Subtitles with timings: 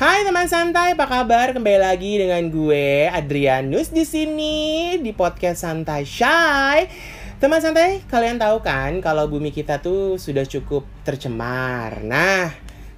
[0.00, 1.52] Hai teman santai, apa kabar?
[1.52, 6.88] Kembali lagi dengan gue Adrianus di sini di podcast Santai Shy.
[7.36, 12.00] Teman santai, kalian tahu kan kalau bumi kita tuh sudah cukup tercemar.
[12.00, 12.48] Nah,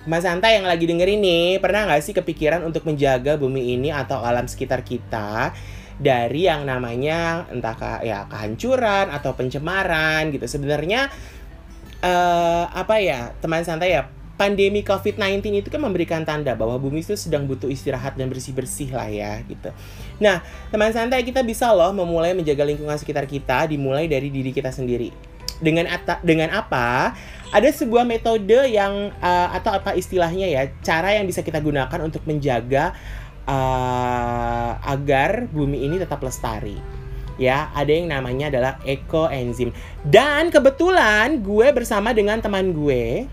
[0.06, 4.22] teman santai yang lagi denger ini, pernah nggak sih kepikiran untuk menjaga bumi ini atau
[4.22, 5.50] alam sekitar kita
[5.98, 10.46] dari yang namanya entah ke, ya kehancuran atau pencemaran gitu.
[10.46, 11.10] Sebenarnya
[11.98, 17.14] eh apa ya, teman santai ya pandemi COVID-19 itu kan memberikan tanda bahwa bumi itu
[17.14, 19.70] sedang butuh istirahat dan bersih-bersih lah ya gitu.
[20.18, 20.42] Nah,
[20.74, 25.14] teman santai kita bisa loh memulai menjaga lingkungan sekitar kita dimulai dari diri kita sendiri.
[25.62, 27.14] Dengan ata, dengan apa?
[27.54, 32.26] Ada sebuah metode yang uh, atau apa istilahnya ya, cara yang bisa kita gunakan untuk
[32.26, 32.98] menjaga
[33.46, 37.02] uh, agar bumi ini tetap lestari
[37.40, 39.72] ya ada yang namanya adalah ekoenzim
[40.04, 43.24] dan kebetulan gue bersama dengan teman gue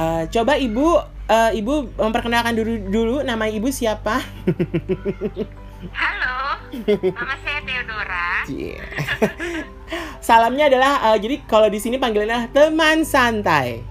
[0.00, 0.96] Uh, coba ibu,
[1.28, 4.24] uh, ibu memperkenalkan dulu dulu nama ibu siapa?
[6.00, 6.56] Halo,
[6.88, 8.28] nama saya Theodora.
[8.48, 8.80] Yeah.
[10.24, 13.84] Salamnya adalah uh, jadi kalau di sini panggilannya teman santai.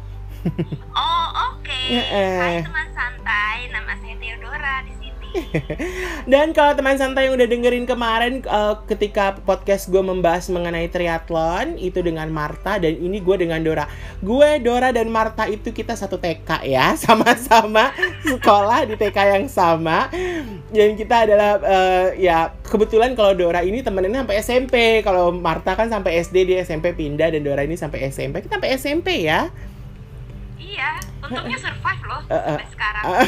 [0.97, 1.61] Oh oke.
[1.69, 2.01] Okay.
[2.01, 2.41] Yeah.
[2.41, 4.98] Hai teman santai, nama saya Theodora di.
[6.31, 11.77] Dan kalau teman santai yang udah dengerin kemarin uh, ketika podcast gue membahas mengenai triathlon
[11.77, 13.85] itu dengan Marta dan ini gue dengan Dora.
[14.21, 17.93] Gue, Dora dan Marta itu kita satu TK ya, sama-sama
[18.25, 20.09] sekolah di TK yang sama.
[20.69, 25.89] Dan kita adalah uh, ya kebetulan kalau Dora ini temennya sampai SMP, kalau Marta kan
[25.89, 28.45] sampai SD di SMP pindah dan Dora ini sampai SMP.
[28.45, 29.49] Kita sampai SMP ya.
[30.59, 33.03] Iya, untungnya survive loh Uh, uh, sampai sekarang.
[33.09, 33.27] uh,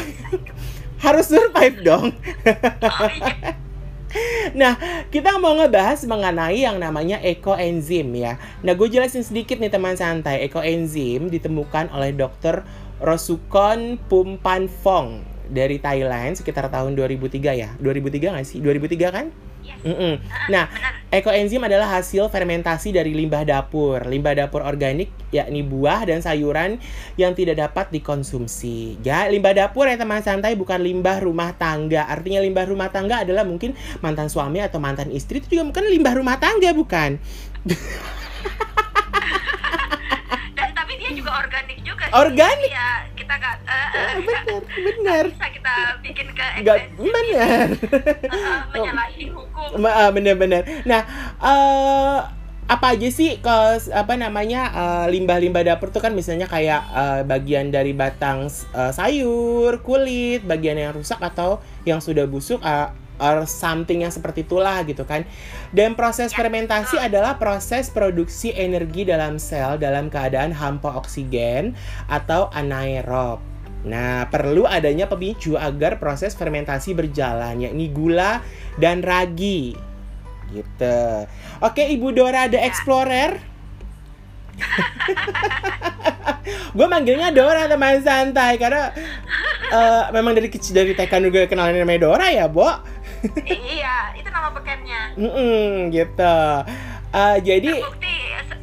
[1.02, 2.14] harus survive dong.
[4.52, 4.76] Nah,
[5.08, 8.36] kita mau ngebahas mengenai yang namanya ekoenzim ya.
[8.60, 10.44] Nah, gue jelasin sedikit nih teman santai.
[10.44, 12.60] Ekoenzim ditemukan oleh dokter
[13.00, 17.72] Rosukon Pumpanfong dari Thailand sekitar tahun 2003 ya.
[17.80, 18.60] 2003 nggak sih?
[18.60, 19.26] 2003 kan?
[19.82, 20.14] Mm-mm.
[20.30, 20.66] Ah, Nah.
[21.12, 24.00] Ekoenzim adalah hasil fermentasi dari limbah dapur.
[24.08, 26.80] Limbah dapur organik yakni buah dan sayuran
[27.20, 28.96] yang tidak dapat dikonsumsi.
[29.04, 32.08] Ya, limbah dapur ya teman santai bukan limbah rumah tangga.
[32.08, 36.16] Artinya limbah rumah tangga adalah mungkin mantan suami atau mantan istri itu juga bukan limbah
[36.16, 37.20] rumah tangga bukan.
[41.16, 42.04] Juga organik juga.
[42.08, 42.14] sih.
[42.14, 42.68] Organik?
[42.70, 43.56] Ya kita nggak.
[43.64, 45.24] Ah, nggak- benar, benar.
[45.30, 47.68] Bisa kita bikin ke ekstensi, benar.
[48.36, 49.68] eh, menyalahi hukum.
[49.84, 50.62] Ah, bener-bener.
[50.84, 51.02] Nah,
[51.40, 52.20] eh
[52.62, 53.56] apa aja sih ke
[53.92, 54.70] apa namanya
[55.10, 60.94] limbah-limbah dapur tuh kan misalnya kayak eh, bagian dari batang eh, sayur, kulit, bagian yang
[60.96, 62.88] rusak atau yang sudah busuk eh,
[63.20, 65.26] or something yang seperti itulah gitu kan.
[65.74, 71.76] Dan proses fermentasi adalah proses produksi energi dalam sel dalam keadaan hampa oksigen
[72.08, 73.40] atau anaerob.
[73.82, 78.38] Nah, perlu adanya pemicu agar proses fermentasi berjalan, yakni gula
[78.78, 79.74] dan ragi.
[80.54, 81.02] Gitu.
[81.58, 83.50] Oke, Ibu Dora the Explorer.
[86.76, 88.92] gue manggilnya Dora teman santai karena
[89.72, 92.68] eh, memang dari kecil dari TK juga kenalin namanya Dora ya, Bo.
[93.46, 95.14] Iya, itu nama bekennya.
[95.14, 96.36] Mm-mm, gitu.
[97.12, 98.14] Eh, jadi Terbukti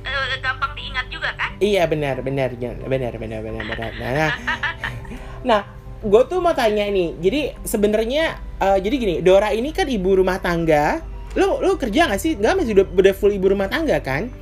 [0.03, 1.52] eh, gampang diingat juga kan?
[1.59, 3.92] Iya benar benar benar benar benar benar.
[4.00, 4.30] Nah,
[5.42, 5.62] nah
[6.00, 7.16] gue tuh mau tanya nih.
[7.20, 8.24] Jadi sebenarnya
[8.59, 11.00] eh, jadi gini, Dora ini kan ibu rumah tangga.
[11.38, 12.34] Lu lu kerja nggak sih?
[12.36, 14.34] Nggak masih udah, udah full ibu rumah tangga kan?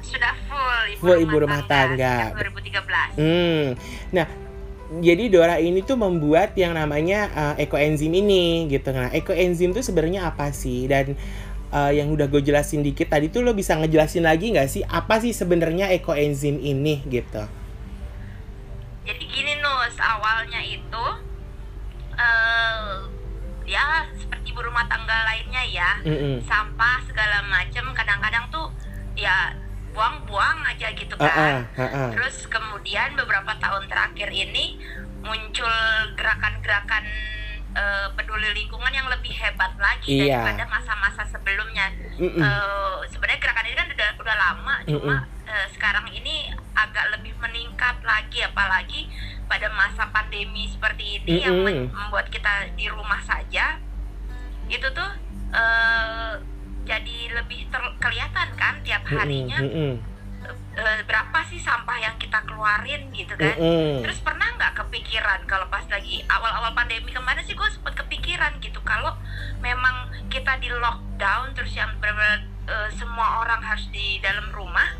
[0.00, 2.32] Sudah full ibu, Full ibu rumah tangga.
[2.32, 2.54] sejak
[3.18, 3.18] 2013.
[3.18, 3.64] Hmm.
[4.14, 4.26] Nah,
[4.88, 8.88] jadi Dora ini tuh membuat yang namanya eh, ekoenzim ini gitu.
[8.88, 10.88] Nah, ekoenzim tuh sebenarnya apa sih?
[10.88, 11.12] Dan
[11.68, 15.20] eh, yang udah gue jelasin dikit tadi tuh lo bisa ngejelasin lagi nggak sih apa
[15.20, 17.44] sih sebenarnya ekoenzim ini gitu?
[19.04, 21.04] Jadi gini Nus, awalnya itu
[22.18, 22.92] eh
[23.68, 26.40] ya seperti ibu rumah tangga lainnya ya, Mm-mm.
[26.48, 28.72] sampah segala macem kadang-kadang tuh
[29.12, 29.52] ya
[29.98, 31.54] buang-buang aja gitu Ah, kan.
[31.74, 32.08] ah, ah.
[32.14, 34.78] Terus kemudian beberapa tahun terakhir ini
[35.18, 35.74] muncul
[36.14, 37.02] gerakan-gerakan
[37.70, 40.38] eh, peduli lingkungan yang lebih hebat lagi Iya.
[40.40, 41.90] daripada masa-masa sebelumnya.
[42.16, 42.38] Mm-mm.
[42.38, 45.14] Eh, sebenarnya gerakan ini kan udah udah lama cuma
[45.44, 49.10] eh, sekarang ini agak lebih meningkat lagi apalagi
[49.46, 51.92] pada masa pandemi seperti ini yang men- Mm-mm.
[51.92, 53.82] membuat kita di rumah saja
[54.66, 55.10] itu tuh
[55.50, 56.32] eh,
[56.88, 59.92] jadi lebih ter- kelihatan kan tiap harinya mm-mm,
[60.74, 64.00] eh, berapa sih sampah yang kita keluarin gitu kan mm-mm.
[64.00, 68.80] Terus pernah nggak kepikiran kalau pas lagi awal-awal pandemi kemarin sih gue sempat kepikiran gitu
[68.80, 69.12] kalau
[69.60, 74.92] memang kita di lockdown terus yang benar-benar eh, semua orang harus di dalam rumah,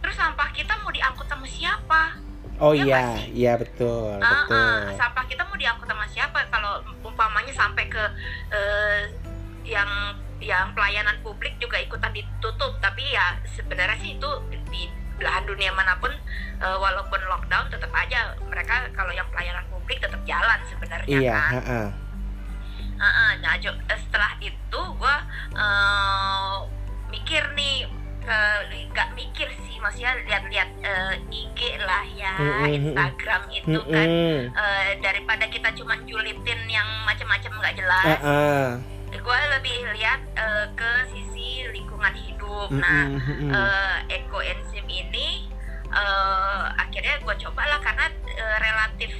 [0.00, 2.02] terus sampah kita mau diangkut sama siapa?
[2.60, 3.02] Oh Iya iya,
[3.32, 4.56] iya betul, Ah, betul.
[4.56, 8.00] ah, sampah kita mau diangkut sama siapa kalau umpamanya sampai ke
[8.48, 9.00] eh,
[9.64, 9.88] yang
[10.40, 14.30] yang pelayanan publik juga ikutan ditutup tapi ya sebenarnya sih itu
[14.66, 14.82] di
[15.14, 16.08] belahan dunia mana pun
[16.56, 21.52] eh, walaupun lockdown tetap aja mereka kalau yang pelayanan publik tetap jalan sebenarnya Iya, kan
[21.54, 21.86] heeh.
[22.96, 25.16] Ah, ah, nah jo- eh, setelah itu gue
[27.10, 27.84] mikir nih
[28.20, 32.34] ke- nggak mikir sih maksudnya lihat-lihat eh, IG lah ya.
[32.66, 34.08] Instagram itu kan.
[34.52, 38.64] Eh, daripada kita cuma julitin yang macam-macam nggak jelas Heeh.
[39.10, 43.50] Gue lebih lihat eh, ke sisi lingkungan hidup nah mm-mm.
[43.50, 45.50] eh, eco enzim ini
[45.90, 49.10] eh, akhirnya gue cobalah karena eh, relatif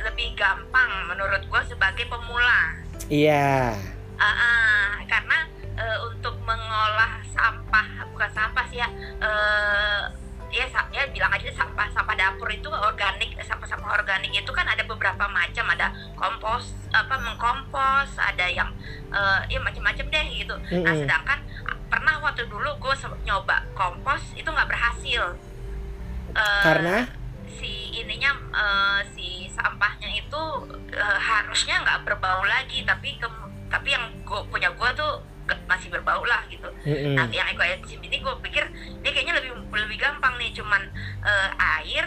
[0.00, 3.74] lebih gampang menurut gue sebagai pemula Iya.
[4.20, 8.88] Ah, ah, karena eh, untuk mengolah sampah bukan sampah sih ya
[9.18, 10.02] eh,
[10.50, 14.82] ya ya bilang aja sampah sampah dapur itu organik sampah sampah organik itu kan ada
[14.82, 15.64] beberapa macam.
[15.70, 18.70] Ada kompos apa mengkompos ada yang
[19.14, 20.54] eh, ya macam-macam deh gitu.
[20.58, 21.06] Nah Mm-mm.
[21.06, 21.38] sedangkan
[21.70, 25.38] ah, pernah waktu dulu gue nyoba kompos itu nggak berhasil.
[26.34, 27.06] Eh, Karena?
[27.46, 30.42] si ininya eh, si sampahnya itu
[30.90, 32.82] eh, harusnya nggak berbau lagi.
[32.82, 37.14] Tapi kem- tapi yang gue punya gue tuh ke- masih berbau lah gitu Mm-mm.
[37.18, 38.64] nah yang ekoenzim ini gue pikir
[39.02, 40.82] ini kayaknya lebih lebih gampang nih cuman
[41.24, 41.50] eh,
[41.80, 42.06] air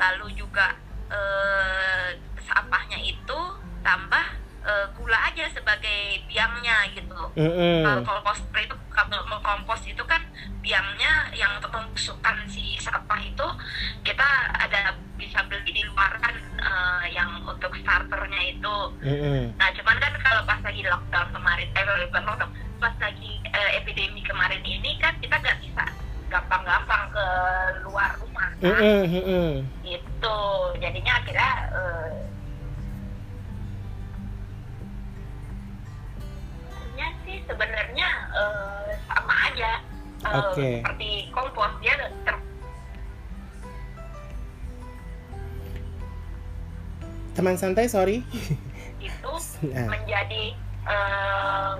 [0.00, 0.76] lalu juga
[1.12, 3.38] eh, sampahnya itu
[3.84, 7.84] tambah eh, gula aja sebagai biangnya gitu Mm-mm.
[7.84, 10.20] kalau kompos itu kalau mengkompos itu kan
[10.60, 13.46] biangnya yang untuk membusukkan si sampah itu
[14.04, 14.28] kita
[14.60, 19.56] ada bisa beli di luaran eh, yang untuk starternya itu Mm-mm.
[19.56, 24.20] nah cuman kan kalau pas lagi lockdown kemarin eh bukan lockdown pas lagi eh, epidemi
[24.24, 25.84] kemarin ini kan kita nggak bisa
[26.30, 27.26] gampang-gampang ke
[27.88, 29.48] luar rumah kan Mm-mm, mm-mm.
[29.82, 30.36] itu
[30.78, 32.08] jadinya akhirnya eh,
[37.00, 39.72] sebenarnya sih sebenarnya eh, sama aja
[40.20, 40.84] Eh, Oke.
[40.84, 42.36] seperti kompos dia ter
[47.32, 48.20] Teman santai, sorry.
[49.00, 49.32] itu
[49.72, 49.88] Nah.
[49.88, 50.52] menjadi
[50.84, 51.74] eh,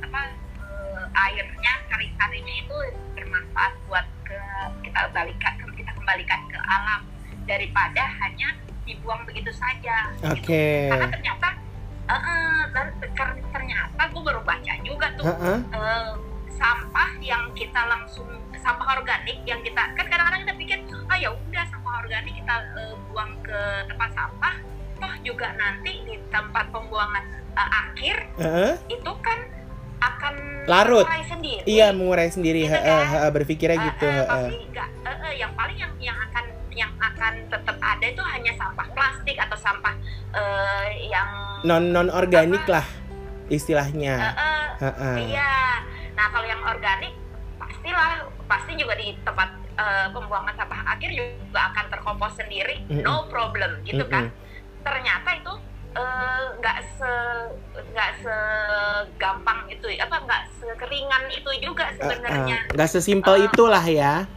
[0.00, 0.20] apa
[0.56, 2.76] eh, airnya kari-karinya itu
[3.12, 4.36] bermanfaat buat ke
[4.82, 7.04] kita balikan kita kembalikan ke alam
[7.44, 10.48] daripada hanya dibuang begitu saja gitu.
[10.48, 10.64] Oke.
[10.88, 11.48] karena ternyata
[12.06, 15.58] dan ter- ternyata gue baru baca juga tuh Heeh.
[15.70, 16.10] eh,
[16.48, 21.64] sampah yang kita langsung sampah organik yang kita kan kadang-kadang kita pikir ah ya udah
[21.66, 24.54] sampah organik kita eh, buang ke tempat sampah
[24.96, 28.72] toh juga nanti di tempat pembuangan eh, akhir Heeh.
[28.88, 29.38] itu kan
[29.96, 30.34] akan
[30.66, 31.02] Larut.
[31.02, 32.60] mengurai sendiri Iya, mengurai sendiri.
[32.64, 33.32] Gitu kan?
[33.32, 34.04] berpikirnya Eh, gitu.
[34.04, 34.26] eh, heeh.
[34.28, 35.52] pasti nggak eh, eh, yang
[36.96, 39.94] akan tetap ada itu hanya sampah plastik atau sampah
[40.32, 41.28] eh, yang
[41.64, 42.80] Non non organik Apa?
[42.80, 42.86] lah
[43.48, 44.14] istilahnya.
[44.16, 45.16] eh, eh, Heeh.
[45.32, 45.54] Iya.
[46.16, 47.12] Nah kalau yang organik
[47.56, 53.04] pastilah pasti juga di tempat eh, pembuangan sampah akhir juga akan terkompos sendiri, Mm-mm.
[53.04, 54.28] no problem gitu kan.
[54.28, 54.84] Mm-mm.
[54.84, 55.52] Ternyata itu
[55.96, 57.12] eh, nggak se
[57.92, 62.58] nggak segampang itu, apa nggak sekeringan itu juga sebenarnya.
[62.72, 64.28] Nggak sesimpel Eh, itulah ya.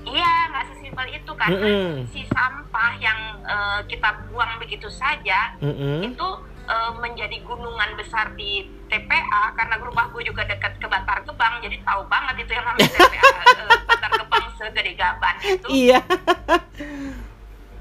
[0.00, 1.92] Iya nggak sesimpel itu karena Mm-mm.
[2.08, 6.08] si sampah yang eh, kita buang begitu saja Mm-mm.
[6.08, 6.28] itu
[6.64, 11.78] eh, menjadi gunungan besar di TPA karena rumah gue juga dekat ke Bantar Gebang jadi
[11.84, 13.22] tahu banget itu yang namanya TPA
[13.60, 16.00] eh, Bantar Gebang segede gaban itu Iya.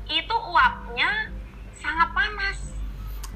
[0.06, 1.10] itu uapnya
[1.76, 2.58] sangat panas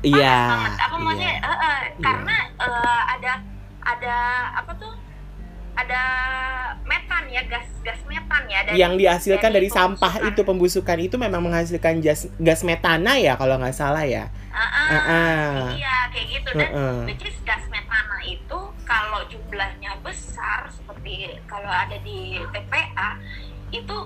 [0.03, 0.27] Iya.
[0.27, 1.39] panas banget apa maksudnya iya.
[1.39, 2.03] eh, eh, Iya.
[2.03, 3.33] karena eh, ada
[3.83, 4.17] ada
[4.57, 4.91] apa tuh
[5.73, 6.03] ada
[6.85, 10.29] metan ya gas gas metan ya dari, Yang dihasilkan dari, sampah pembusukan.
[10.29, 14.29] itu pembusukan itu memang menghasilkan gas gas metana ya kalau nggak salah ya.
[14.53, 15.81] Ah, ah, Heeh.
[15.81, 16.97] iya kayak gitu dan Heeh.
[17.09, 23.17] which is gas metana itu kalau jumlahnya besar seperti kalau ada di TPA
[23.73, 23.97] itu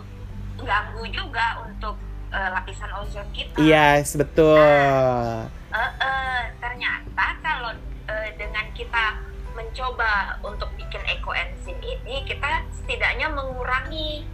[0.57, 1.99] ganggu juga untuk
[2.31, 3.59] eh, lapisan ozon kita.
[3.59, 4.55] Iya, betul.
[5.75, 7.75] Eh, eh, ternyata kalau
[8.07, 9.19] eh, dengan kita
[9.57, 14.29] mencoba untuk bikin ekoenzim ini kita setidaknya mengurangi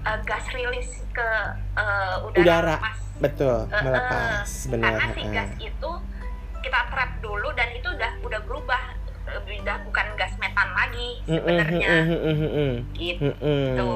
[0.00, 1.28] eh, gas rilis ke
[1.74, 2.76] eh, udara, Udara.
[2.78, 4.46] lepas Betul, Eh, melepas.
[4.68, 4.90] Benar.
[4.94, 5.90] karena si gas itu
[6.62, 8.82] kita trap dulu dan itu udah udah berubah
[9.26, 12.72] udah bukan gas metan lagi sebenarnya mm-mm, mm-mm, mm-mm.
[12.94, 13.90] gitu.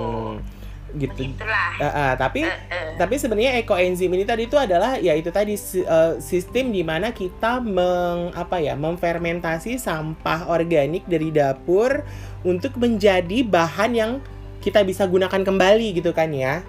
[0.97, 1.14] Gitu.
[1.14, 2.88] begitulah Eh, eh, tapi Eh, eh.
[2.99, 7.62] tapi sebenarnya ekoenzim ini tadi itu adalah ya itu tadi eh, sistem di mana kita
[7.62, 12.02] meng apa ya memfermentasi sampah organik dari dapur
[12.42, 14.12] untuk menjadi bahan yang
[14.61, 16.61] kita bisa gunakan kembali gitu kan ya.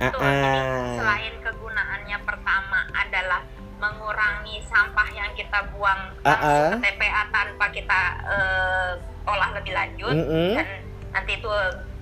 [0.00, 0.20] betul.
[0.24, 0.94] Ah, Jadi ah.
[0.96, 3.40] selain kegunaannya pertama adalah
[3.80, 6.76] mengurangi sampah yang kita buang langsung ah.
[6.76, 8.90] ke TPA tanpa kita eh,
[9.24, 10.52] olah lebih lanjut Mm-mm.
[10.56, 10.68] dan
[11.16, 11.52] nanti itu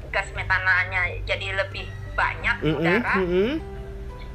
[0.08, 3.14] gas metananya jadi lebih banyak di Mm-mm, udara.
[3.22, 3.50] mm-mm.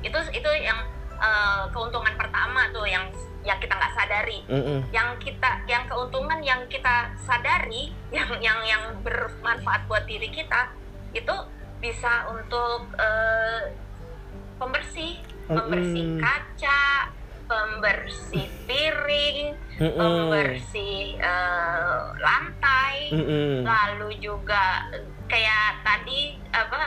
[0.03, 0.79] Itu itu yang
[1.17, 3.07] eh, keuntungan pertama tuh yang
[3.43, 4.39] yang kita nggak sadari.
[4.47, 4.79] Mm-mm.
[4.95, 10.71] yang kita yang keuntungan yang kita sadari yang yang yang bermanfaat buat diri kita
[11.11, 11.35] itu
[11.83, 13.75] bisa untuk eh,
[14.55, 16.23] pembersih pembersih Mm-mm.
[16.23, 17.11] kaca
[17.43, 19.99] pembersih piring Mm-mm.
[19.99, 23.67] pembersih eh, lantai Mm-mm.
[23.67, 24.87] lalu juga
[25.33, 26.77] kayak tadi apa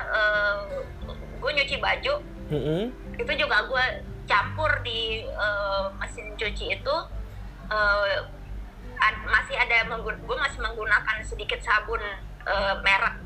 [1.43, 2.15] gue nyuci baju
[2.47, 2.83] Mm-mm.
[3.19, 3.85] itu juga gue
[4.31, 6.97] campur di eh, mesin cuci itu
[7.67, 8.17] eh,
[9.03, 11.99] ad- masih ada gue masih menggunakan sedikit sabun
[12.47, 13.19] eh, merek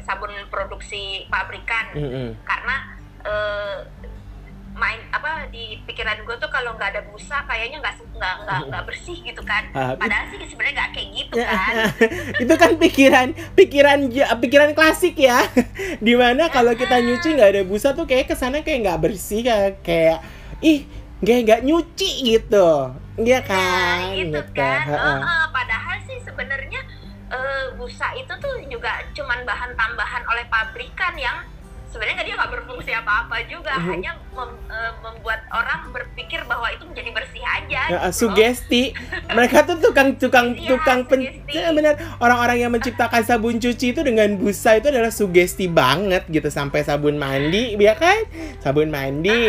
[0.00, 2.28] sabun produksi pabrikan Mm-mm.
[2.48, 2.76] karena
[3.28, 3.76] eh,
[4.78, 8.84] main apa di pikiran gue tuh kalau nggak ada busa kayaknya nggak nggak nggak nggak
[8.84, 11.72] bersih gitu kan Ah, padahal sih sebenarnya nggak kayak gitu kan
[12.38, 13.98] itu kan pikiran pikiran
[14.38, 15.42] pikiran klasik ya
[16.00, 19.42] di mana kalau kita nyuci nggak ada busa tuh kayak ke sana kayak nggak bersih
[19.42, 20.18] kayak kayak
[20.60, 20.86] ih
[21.20, 24.54] kayak nggak nyuci gitu Iya Nah, kan gitu Gitu.
[24.54, 24.78] kan.
[24.86, 25.18] Heeh.
[25.18, 26.78] Heeh, padahal sih sebenarnya
[27.28, 31.42] eh, busa itu tuh juga cuman bahan tambahan oleh pabrikan yang
[31.88, 33.88] sebenarnya dia nggak berfungsi apa-apa juga, Mhm.
[33.88, 37.82] hanya mem- eh, membuat orang berpikir bahwa itu menjadi bersih aja.
[37.88, 38.12] Ya, gitu.
[38.14, 38.82] sugesti.
[39.36, 41.52] Mereka tuh tukang tukang Iya, tukang pen sugesti.
[41.54, 46.48] Ya, benar orang-orang yang menciptakan sabun cuci itu dengan busa itu adalah sugesti banget gitu.
[46.48, 48.24] Sampai sabun mandi ya kan?
[48.60, 49.48] Sabun mandi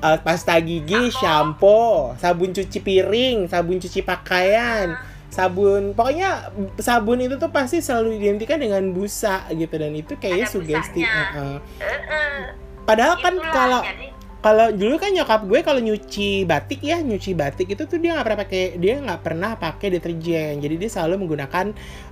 [0.00, 4.96] Ah, eh, pasta gigi shampoo sabun cuci piring sabun cuci pakaian
[5.30, 10.54] sabun pokoknya sabun itu tuh pasti selalu identikan dengan busa gitu dan itu kayaknya Ada
[10.54, 11.30] sugesti busanya.
[11.30, 11.54] Heeh.
[11.80, 12.38] eh, eh,
[12.82, 14.06] padahal kan kalau jadi,
[14.40, 18.26] kalau dulu kan nyokap gue kalau nyuci batik ya nyuci batik itu tuh dia nggak
[18.26, 21.66] pernah pakai dia nggak pernah pakai deterjen jadi dia selalu menggunakan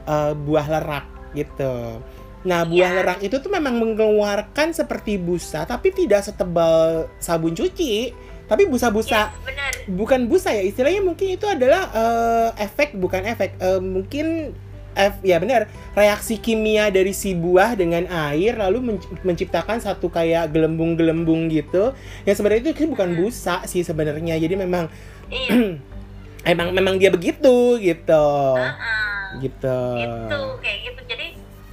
[0.07, 1.99] eh, buah lerak gitu
[2.47, 2.97] nah buah Iya.
[3.03, 8.15] lerak itu tuh memang mengeluarkan seperti busa tapi tidak setebal sabun cuci
[8.49, 9.73] tapi busa-busa benar.
[9.87, 14.57] bukan busa ya istilahnya mungkin itu adalah eh, efek bukan efek Eh, mungkin
[14.91, 20.51] F, ya benar reaksi kimia dari si buah dengan air lalu menc- menciptakan satu kayak
[20.51, 23.19] gelembung-gelembung gitu yang sebenarnya itu bukan Hmm.
[23.21, 24.91] busa sih sebenarnya jadi memang
[25.31, 25.79] Iya.
[26.51, 28.27] emang memang dia begitu gitu
[28.57, 29.39] heeh.
[29.39, 31.27] gitu itu kayak gitu jadi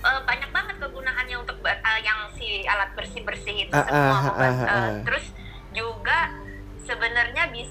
[0.03, 4.43] eh, banyak banget kegunaannya untuk eh, yang si alat bersih bersih itu Ah, semua ah,
[4.43, 4.95] Eh, ah.
[5.01, 5.25] terus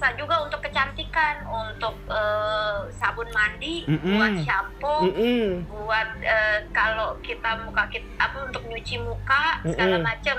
[0.04, 4.20] bisa juga untuk kecantikan untuk eh, sabun mandi Mm-mm.
[4.20, 5.64] buat shampoo Mm-mm.
[5.64, 10.04] buat eh, kalau kita muka kita apa untuk nyuci muka segala Mm-mm.
[10.04, 10.36] macem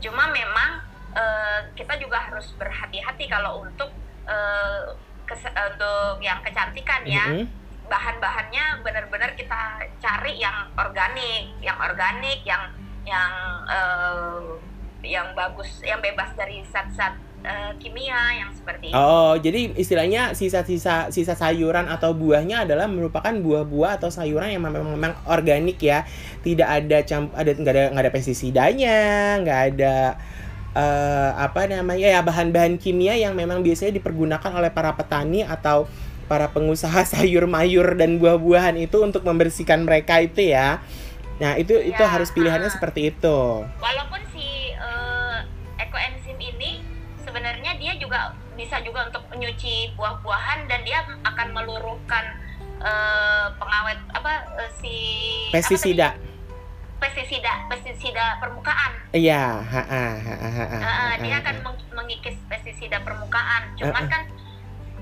[0.00, 0.80] cuma memang
[1.12, 3.92] eh, kita juga harus berhati-hati kalau untuk
[5.28, 7.44] kes- untuk yang kecantikan ya Mm-mm.
[7.84, 12.72] bahan-bahannya benar-benar kita cari yang organik, yang organik, yang
[13.04, 13.32] yang
[13.68, 14.48] eh,
[15.04, 17.12] yang bagus, yang bebas dari zat-zat
[17.44, 18.96] eh, kimia yang seperti itu.
[18.96, 24.96] Oh, jadi istilahnya sisa-sisa sisa sayuran atau buahnya adalah merupakan buah-buah atau sayuran yang memang
[24.96, 26.08] memang organik ya.
[26.40, 28.98] Tidak ada camp ada nggak ada nggak ada pestisidanya,
[29.44, 29.96] nggak ada
[30.74, 35.86] eh, apa namanya ya bahan-bahan kimia yang memang biasanya dipergunakan oleh para petani atau
[36.26, 40.80] para pengusaha sayur mayur dan buah-buahan itu untuk membersihkan mereka itu ya.
[41.34, 42.74] Nah, itu itu Ya, harus pilihannya ah.
[42.74, 43.38] seperti itu.
[43.66, 44.22] Walaupun
[48.04, 48.20] juga
[48.54, 52.24] bisa juga untuk menyuci buah-buahan dan dia akan meluruhkan
[52.78, 54.96] eh, pengawet apa eh, si
[55.50, 56.12] Pestisida.
[56.94, 58.92] pestisida pestisida permukaan.
[59.12, 63.76] Iya, ha, ha, ha, ha, ha, Uh, ha, dia akan meng- mengikis pestisida permukaan.
[63.76, 64.22] Cuman kan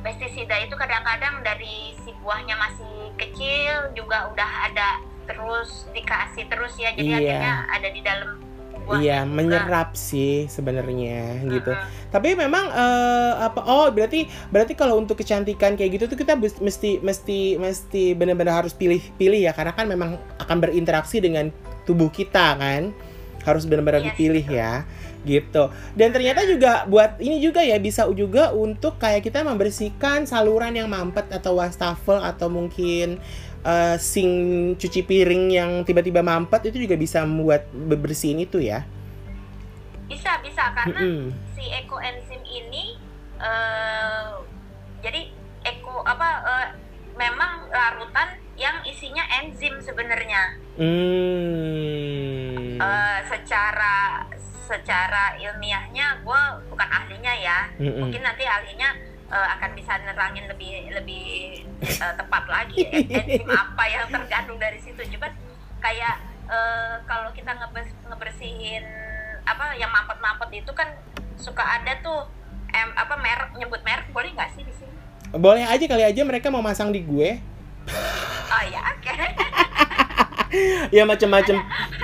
[0.02, 4.98] pestisida itu kadang-kadang dari si buahnya masih kecil juga udah ada
[5.30, 6.90] terus dikasih terus ya.
[6.90, 7.18] Jadi Iya.
[7.22, 8.41] akhirnya ada di dalam
[8.84, 9.02] buahnya.
[9.02, 11.72] Iya, menyerap sih sebenarnya gitu.
[11.72, 12.10] Mm-mm.
[12.10, 17.00] Tapi memang eh, apa oh berarti berarti kalau untuk kecantikan kayak gitu tuh kita mesti
[17.00, 21.48] mesti mesti benar-benar harus pilih-pilih ya karena kan memang akan berinteraksi dengan
[21.88, 22.92] tubuh kita kan.
[23.42, 24.60] Harus benar-benar Yes, dipilih betul.
[24.62, 24.74] ya
[25.22, 25.70] gitu.
[25.94, 30.90] Dan ternyata juga buat ini juga ya bisa juga untuk kayak kita membersihkan saluran yang
[30.90, 33.22] mampet atau wastafel atau mungkin
[33.62, 34.34] eh, sink
[34.78, 38.84] cuci piring yang tiba-tiba mampet itu juga bisa membuat bebersihin itu ya.
[40.10, 41.32] Bisa bisa karena Mm-mm.
[41.56, 42.98] si ekoenzim ini
[43.42, 44.28] eh
[45.02, 45.34] jadi
[45.66, 46.68] eko apa eh,
[47.18, 50.58] memang larutan yang isinya enzim sebenarnya.
[50.76, 52.02] Hmm.
[52.82, 54.26] Eh, secara
[54.62, 56.42] secara ilmiahnya gue
[56.72, 57.98] bukan ahlinya ya Mm-mm.
[58.08, 58.94] mungkin nanti ahlinya
[59.32, 61.24] eh, akan bisa nerangin lebih lebih
[61.80, 65.32] eh, tepat lagi enzim apa yang tergandung dari situ cuman
[65.80, 68.84] kayak eh, kalau kita ngebers- ngebersihin
[69.42, 70.86] apa yang mampet-mampet itu kan
[71.34, 72.30] suka ada tuh
[72.70, 74.90] em, apa merek nyebut merek boleh nggak sih di sini
[75.32, 77.40] Boleh aja kali aja mereka mau masang di gue.
[78.46, 79.16] oh ya oke
[80.92, 81.56] Ya macam-macam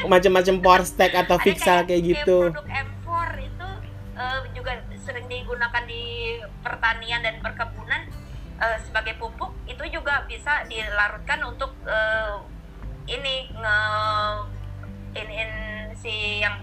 [0.08, 2.49] macam-macam Porstek atau Ada Vixal kayak gitu.
[2.49, 3.08] produk M4
[3.44, 3.68] itu
[4.16, 6.02] eh, juga sering digunakan di
[6.68, 8.04] pertanian dan perkebunan
[8.60, 12.37] eh, sebagai pupuk itu juga bisa dilarutkan untuk eh,
[13.08, 13.78] ini nge
[15.16, 15.37] ini
[15.96, 16.60] si yang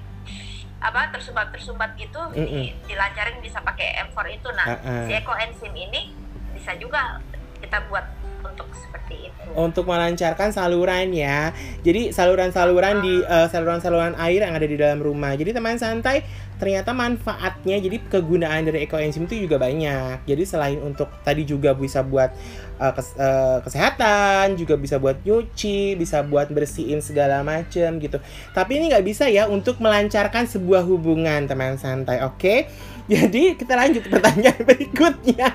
[0.77, 5.09] apa tersumbat tersumbat gitu di, dilancarin bisa pakai M4 itu nah Ah-ah.
[5.09, 6.13] si ekoenzim ini
[6.53, 7.17] bisa juga
[7.65, 8.05] kita buat
[8.45, 11.50] untuk seperti itu Untuk melancarkan saluran ya.
[11.81, 15.34] Jadi saluran-saluran di eh, saluran-saluran air yang ada di dalam rumah.
[15.34, 16.22] Jadi teman santai
[16.55, 20.24] ternyata manfaatnya jadi kegunaan dari ekoenzim itu juga banyak.
[20.29, 22.31] Jadi selain untuk tadi juga bisa buat
[22.77, 28.22] eh, kes- eh, kesehatan, juga bisa buat nyuci, bisa buat bersihin segala macem gitu.
[28.53, 32.69] Tapi ini nggak bisa ya untuk melancarkan sebuah hubungan teman santai, oke?
[33.05, 35.50] Jadi kita lanjut ke pertanyaan berikutnya.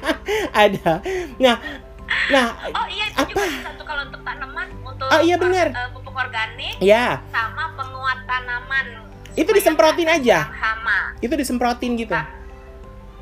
[0.55, 1.03] Ada.
[1.43, 1.57] Nah,
[2.29, 3.53] nah, oh iya itu juga Apa?
[3.53, 5.69] bisa tuh kalau untuk tanaman untuk Oh, iya, bener.
[5.71, 8.87] eh, pupuk organik ya sama penguat tanaman
[9.33, 10.51] Itu disemprotin aja?
[10.51, 12.13] hama itu disemprotin gitu.
[12.13, 12.27] Nah,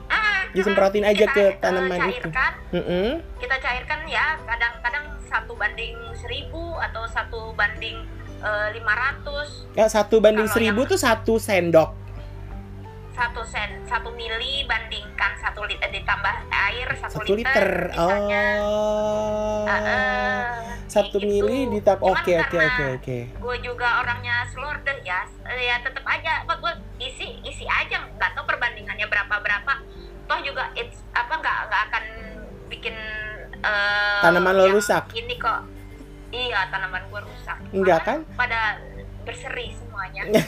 [0.09, 2.25] ah, Disemprotin aja kita, ke eh, tanaman itu.
[2.25, 3.09] cairkan, Mm-mm.
[3.37, 8.09] kita cairkan ya kadang-kadang satu banding seribu atau satu banding
[8.41, 11.93] eh, 500 Ya satu banding seribu tuh satu sendok.
[13.19, 17.91] Satu sen satu mili bandingkan satu liter ditambah air satu, Satu liter.
[17.91, 18.45] misalnya.
[18.63, 19.67] Oh.
[19.67, 20.41] Eh, eh,
[20.87, 21.73] Satu kayak mili gitu.
[21.77, 22.07] ditambah.
[22.07, 23.19] Oke oke oke oke.
[23.35, 26.73] gue juga orangnya slorder ya eh, ya tetap aja apa gue
[27.03, 29.73] isi isi aja nggak tahu perbandingannya berapa berapa
[30.25, 32.05] toh juga it's apa nggak nggak akan
[32.69, 32.97] bikin
[33.59, 35.11] eh, Tanaman lo rusak?
[35.13, 35.67] ini kok
[36.31, 38.19] iya tanaman gue rusak Enggak kan?
[38.33, 38.79] pada
[39.25, 40.23] berseri semuanya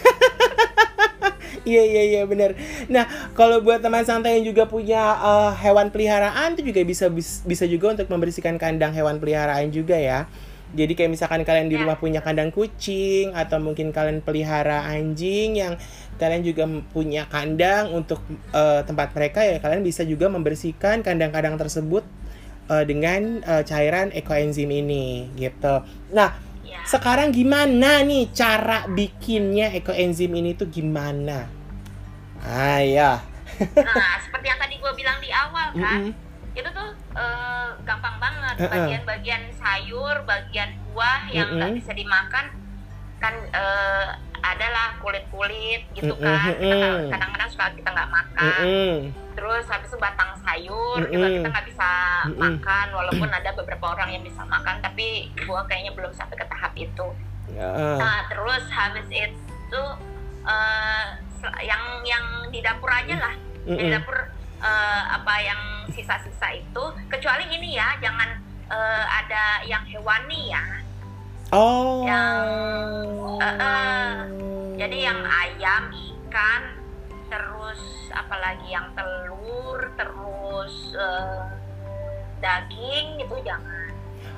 [1.60, 2.56] Iya iya iya benar.
[2.88, 3.04] Nah
[3.36, 7.68] kalau buat teman santai yang juga punya eh, hewan peliharaan itu juga bisa bis- bisa
[7.68, 10.24] juga untuk membersihkan kandang hewan peliharaan juga ya.
[10.72, 11.84] Jadi kayak misalkan kalian di Ya.
[11.84, 15.74] rumah punya kandang kucing atau mungkin kalian pelihara anjing yang
[16.16, 18.22] kalian juga punya kandang untuk
[18.54, 22.06] eh, tempat mereka ya kalian bisa juga membersihkan kandang-kandang tersebut
[22.72, 25.84] eh, dengan eh, cairan ekoenzim ini gitu.
[26.16, 26.40] Nah
[26.86, 31.46] sekarang gimana nih cara bikinnya ekoenzim ini tuh gimana?
[32.40, 33.20] Ah ya.
[33.76, 36.56] nah seperti yang tadi gue bilang di awal kan Mm-mm.
[36.56, 41.80] itu tuh eh, gampang banget bagian-bagian sayur bagian buah yang nggak Mm-mm.
[41.84, 42.46] bisa dimakan
[43.20, 44.08] kan eh,
[44.42, 46.48] adalah kulit-kulit gitu kan.
[47.08, 48.62] Kadang-kadang suka kita nggak makan.
[49.30, 51.88] Terus habis itu batang sayur juga kita nggak bisa
[52.36, 55.06] makan walaupun ada beberapa orang yang bisa makan tapi
[55.42, 57.06] gua kayaknya belum sampai ke tahap itu.
[57.66, 59.82] Ah, nah terus habis itu
[61.36, 63.34] se- yang yang di dapur aja lah.
[63.76, 64.16] Di dapur
[64.60, 68.28] eh, apa yang sisa-sisa itu kecuali ini ya jangan
[68.68, 70.64] eh, ada yang hewani ya
[71.50, 72.06] Oh.
[72.06, 74.10] yang- Eh, eh.
[74.76, 76.62] jadi yang ayam ikan
[77.26, 77.80] terus
[78.12, 81.40] apalagi yang telur terus eh,
[82.38, 83.90] daging itu jangan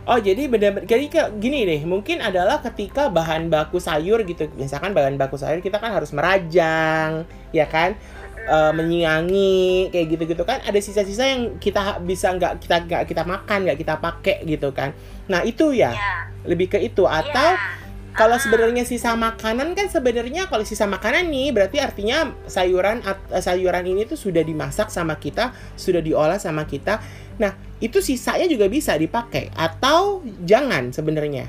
[0.03, 4.91] Oh jadi benar jadi kayak gini deh mungkin adalah ketika bahan baku sayur gitu misalkan
[4.91, 7.23] bahan baku sayur kita kan harus merajang
[7.53, 7.95] ya kan
[8.43, 13.59] Eh, menyiangi kayak gitu-gitu kan ada sisa-sisa yang kita bisa nggak kita nggak kita makan
[13.63, 14.91] nggak kita pakai gitu kan
[15.27, 17.81] nah itu ya ya lebih ke itu atau ya.
[18.13, 23.41] Kalau Ah, sebenarnya sisa makanan kan sebenarnya kalau sisa makanan nih berarti artinya sayuran at-
[23.41, 25.49] sayuran ini tuh sudah dimasak sama kita,
[25.81, 27.01] sudah diolah sama kita.
[27.41, 31.49] Nah, itu sisanya juga bisa dipakai atau jangan sebenarnya.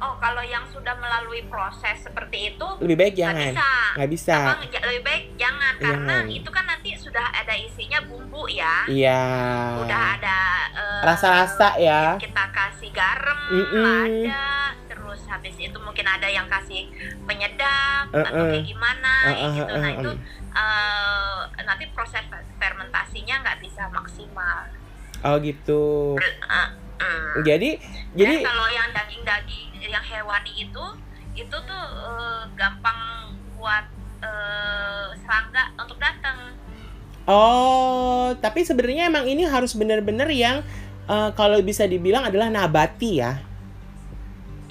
[0.00, 3.52] oh kalau yang sudah melalui proses seperti itu Lebih baik nggak jangan.
[3.52, 4.36] bisa Nggak bisa.
[4.36, 6.24] Apa, lebih baik jangan karena Jangan.
[6.28, 6.83] itu kan nanti
[7.14, 9.22] sudah ada isinya bumbu ya Iya.
[9.86, 10.38] udah ada
[10.74, 12.18] eh, Rasa-rasa ya.
[12.18, 13.86] kita kasih garam Mm-mm.
[13.86, 16.90] ada terus habis itu mungkin ada yang kasih
[17.22, 18.50] penyedap atau Uh-uh.
[18.50, 20.10] kayak gimana Uh-uh, gitu nah itu
[20.58, 22.26] eh, nanti proses
[22.58, 24.66] fermentasinya nggak bisa maksimal
[25.22, 26.18] Oh gitu.
[26.18, 26.34] Eh,
[26.98, 27.46] mm.
[27.46, 30.84] Jadi Dan jadi kalau yang daging-daging yang hewani itu
[31.32, 33.86] itu tuh eh, gampang buat
[34.18, 36.58] eh, serangga untuk datang
[37.26, 40.64] oh, tapi sebenarnya emang ini harus benar-benar yang
[41.08, 43.40] eh, kalau bisa dibilang adalah nabati ya.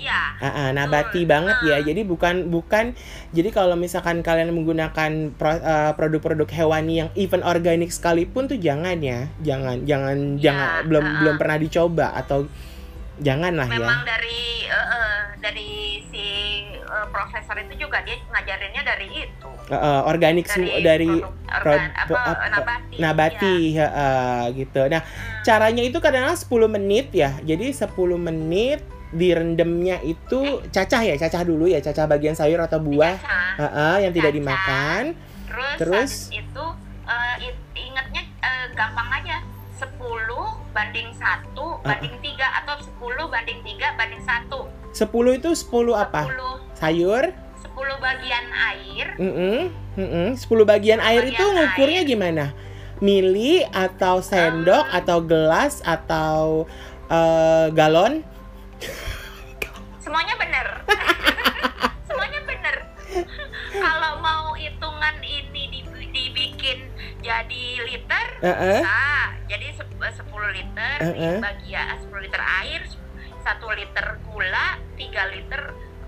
[0.04, 0.22] Iya.
[0.44, 1.32] Ah, ah, nabati Betul.
[1.32, 1.76] banget ya.
[1.80, 1.82] Ah.
[1.86, 2.92] Jadi bukan bukan
[3.32, 9.00] jadi kalau misalkan kalian menggunakan pro- eh, produk-produk hewani yang even organik sekalipun tuh jangan
[9.00, 9.32] ya.
[9.39, 12.52] Jangan jangan Ya, jangan belum belum pernah dicoba atau
[13.19, 13.76] jangan lah ya.
[13.76, 15.69] Memang dari eh, eh, dari
[16.08, 16.26] si
[16.73, 19.49] eh, profesor itu juga dia ngajarinnya dari itu.
[19.63, 22.95] Eh, eh, organik Dari, dari produk prod- organ- apa, pro- apa- nabati.
[22.97, 23.86] nabati Iya.
[23.86, 24.82] heeh, gitu.
[24.88, 25.41] Nah, Hmm.
[25.41, 27.38] caranya itu kadang-kadang 10 menit ya.
[27.39, 28.82] Jadi 10 menit
[29.13, 33.54] direndamnya itu cacah ya, cacah dulu ya, cacah bagian sayur atau buah Dicacah.
[33.60, 34.39] heeh, yang tidak Cacah.
[34.41, 35.04] dimakan.
[35.45, 36.12] Terus, Terus?
[36.34, 36.65] itu
[37.04, 39.38] eh, it- ingatnya eh, gampang aja
[39.84, 40.00] 10
[40.72, 41.19] banding 1
[41.84, 41.84] Ah.
[41.86, 42.96] banding 3 atau 10
[43.28, 44.48] banding 3 banding 1
[44.93, 46.24] 10 itu 10 apa?
[46.26, 47.24] 10 Sayur?
[47.65, 49.60] 10 bagian air Mm-mm,
[49.96, 50.28] mm-mm.
[50.34, 52.08] 10 bagian air bagian itu ngukurnya air.
[52.08, 52.46] gimana?
[53.00, 54.98] Mili atau sendok Ah.
[54.98, 56.63] atau gelas atau
[57.06, 58.24] eh, galon?
[60.00, 60.67] semuanya bener
[62.08, 62.76] semuanya bener
[63.74, 66.80] kalau mau hitungan ini di- dibikin
[67.19, 68.80] jadi liter Heeh.
[68.80, 69.04] bisa
[69.48, 69.62] jadi
[70.10, 71.38] 10 liter Eh-eh.
[71.39, 75.62] bagian 10 liter air 1 liter gula 3 liter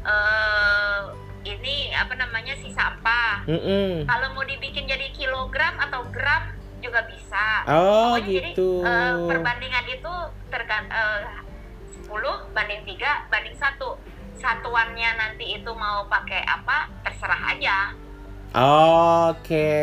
[0.05, 1.01] eh
[1.45, 4.09] ini apa namanya si sampah Mm-mm.
[4.09, 6.49] kalau mau dibikin jadi kilogram atau gram
[6.81, 8.69] juga bisa Oh Pokoknya jadi, gitu.
[8.81, 10.13] eh, perbandingan itu
[10.49, 11.21] tergan eh,
[12.01, 12.09] 10
[12.53, 13.77] banding 3 banding 1
[14.35, 17.77] satuannya nanti itu mau pakai apa terserah aja
[18.55, 19.75] Oke.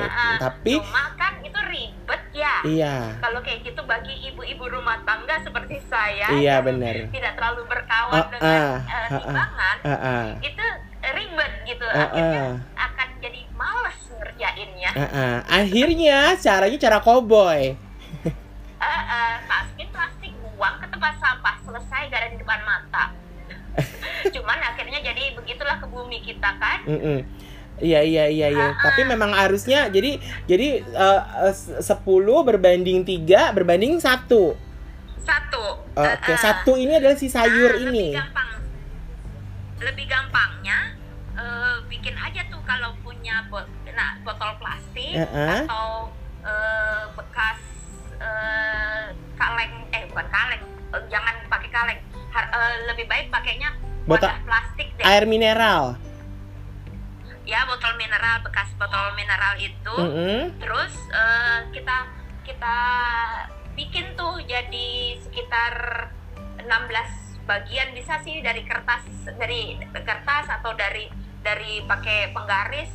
[0.00, 3.12] Nah, Tapi cuma kan itu ribet ya iya.
[3.20, 7.12] kalau kayak gitu bagi ibu-ibu rumah tangga seperti saya Iya benar.
[7.12, 9.20] tidak terlalu berkawan Ah, dengan ah, eh, ah, ah.
[9.20, 10.24] timbangan Heeh.
[10.48, 10.66] itu
[11.04, 12.52] ribet gitu Ah, akhirnya ah.
[12.88, 15.34] akan jadi males ngerjainnya Heeh.
[15.44, 17.76] Akhirnya caranya cara koboi.
[18.82, 23.12] Eh, masukin plastik buang ke tempat sampah selesai gak ada di depan mata
[24.34, 27.24] cuman akhirnya jadi begitulah ke bumi kita kan Mm-mm.
[27.82, 28.66] Iya iya iya iya.
[28.70, 30.16] Ah, Tapi memang harusnya jadi
[30.46, 31.82] jadi eh, eh, 10
[32.40, 34.54] berbanding 3 berbanding 1.
[35.22, 36.34] satu Oke, Eh, eh.
[36.36, 38.06] satu ini adalah si sayur Nah, ini.
[38.08, 38.50] lebih gampang
[39.80, 40.78] lebih gampangnya
[41.34, 45.62] eh, bikin aja tuh kalau punya bot nah, botol plastik Heeh.
[45.64, 47.58] atau eh, bekas
[48.16, 53.70] eh, kaleng eh bukan kaleng eh, jangan pakai kaleng Har- eh, lebih baik pakainya
[54.02, 55.94] Botol- plastik deh Air mineral.
[58.12, 60.60] Ya mineral bekas botol mineral itu Mm-mm.
[60.60, 61.98] terus eh, kita
[62.44, 62.76] kita
[63.72, 65.72] bikin tuh jadi sekitar
[66.60, 66.68] 16
[67.48, 69.00] bagian bisa sih dari kertas
[69.40, 71.08] dari kertas atau dari
[71.40, 72.92] dari pakai penggaris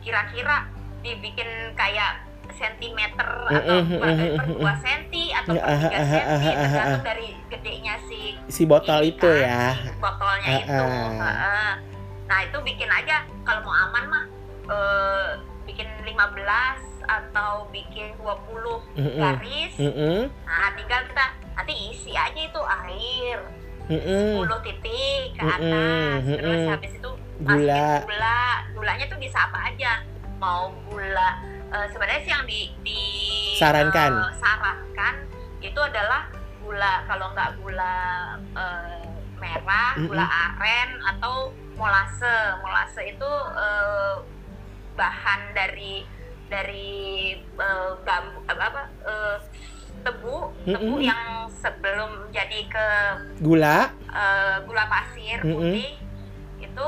[0.00, 0.70] kira-kira
[1.02, 2.22] dibikin kayak
[2.54, 7.04] sentimeter atau per mm-mm, per dua senti atau Ya, per tiga ah, ah, senti tergantung
[7.04, 9.62] dari gedenya si Si botol ini itu kan, ya.
[9.76, 11.10] si botolnya Ah, itu ah.
[11.18, 11.72] Heeh.
[12.30, 14.24] nah itu bikin aja kalau mau aman mah
[14.70, 15.28] eh,
[15.66, 16.14] bikin 15
[17.02, 18.30] atau bikin 20
[18.96, 19.18] Mm-mm.
[19.18, 20.30] garis Mm-mm.
[20.46, 23.38] nah tinggal kita nanti isi aja itu air
[23.90, 24.46] Mm-mm.
[24.46, 26.70] 10 titik ke atas terus mm-mm.
[26.70, 27.56] habis itu Gula.
[27.72, 28.40] masukin gula
[28.76, 29.92] gulanya tuh bisa apa aja
[30.36, 31.30] mau gula
[31.68, 33.02] eh, sebenarnya sih yang di, di
[33.56, 34.12] Sarankan.
[34.14, 35.14] eh, sarankan
[35.60, 36.28] itu adalah
[36.60, 37.96] gula kalau nggak gula
[38.54, 39.04] eh,
[39.36, 40.06] merah Mm-mm.
[40.06, 44.14] gula aren atau molase molase itu eh,
[44.94, 46.02] bahan dari
[46.50, 46.90] dari
[47.38, 49.36] eh, bambu apa, apa eh,
[50.00, 51.04] tebu tebu Mm-mm.
[51.04, 52.86] yang sebelum jadi ke
[53.38, 53.92] Gula.
[54.08, 55.54] eh, gula pasir Mm-mm.
[55.76, 55.92] putih
[56.60, 56.86] itu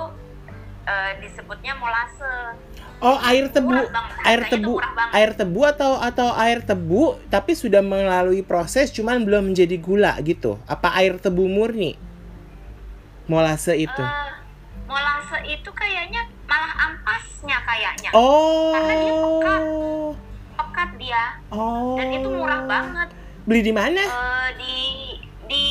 [0.88, 2.58] eh, disebutnya molase.
[3.02, 3.74] Oh, air tebu.
[4.22, 4.78] Air tebu.
[5.10, 10.54] Air tebu atau atau air tebu tapi sudah melalui proses cuman belum menjadi gula gitu.
[10.70, 11.98] Apa air tebu murni?
[13.26, 14.02] Molase itu.
[14.02, 14.30] Eh,
[14.86, 18.10] molase itu kayaknya malah ampasnya kayaknya.
[18.70, 19.60] karena dia pekat.
[19.62, 20.10] Oh.
[20.52, 21.96] Pekat dia Oh.
[21.96, 23.08] dan itu murah banget.
[23.42, 24.02] Beli di mana?
[24.02, 24.76] Eh, di
[25.48, 25.64] di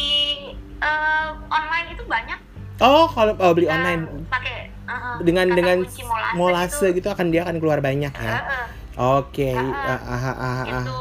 [0.82, 2.40] eh, online itu banyak.
[2.82, 6.98] Oh, kalau oh, beli Kita online Pakai eh, dengan dengan molase, molase gitu.
[6.98, 8.38] gitu akan dia akan keluar banyak ya.
[8.42, 8.68] eh,
[8.98, 9.54] Oke.
[9.54, 10.00] Ah, ah.
[10.04, 10.84] Ah, ah, ah, ah.
[10.84, 10.98] itu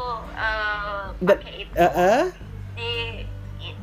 [1.21, 1.73] Da- pakai itu.
[1.75, 2.23] Eh, eh.
[2.71, 2.91] di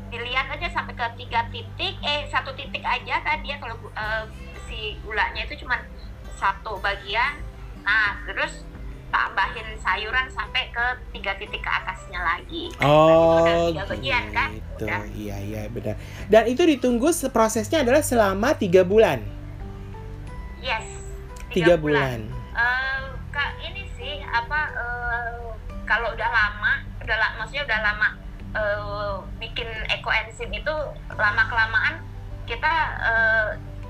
[0.08, 4.24] dilihat aja sampai ke tiga titik eh satu titik aja kan dia kalau gu- eh,
[4.78, 5.74] si gulanya itu cuma
[6.32, 7.34] satu bagian
[7.82, 8.62] nah terus
[9.10, 14.48] tambahin sayuran sampai ke tiga titik ke atasnya lagi Oh, udah tiga bagian, kan?
[14.52, 14.84] gitu.
[14.84, 15.02] Udah.
[15.10, 15.96] Iya, iya, benar.
[16.28, 19.24] Dan itu ditunggu se- prosesnya adalah selama tiga bulan.
[20.60, 20.84] yes
[21.48, 22.28] Tiga bulan.
[22.52, 23.00] Eh,
[23.32, 25.40] kak ini sih apa eh,
[25.82, 28.08] kalau udah lama udah la- maksudnya udah lama
[28.52, 30.74] eh, bikin ekoenzim itu
[31.10, 32.04] lama kelamaan
[32.44, 33.48] kita eh,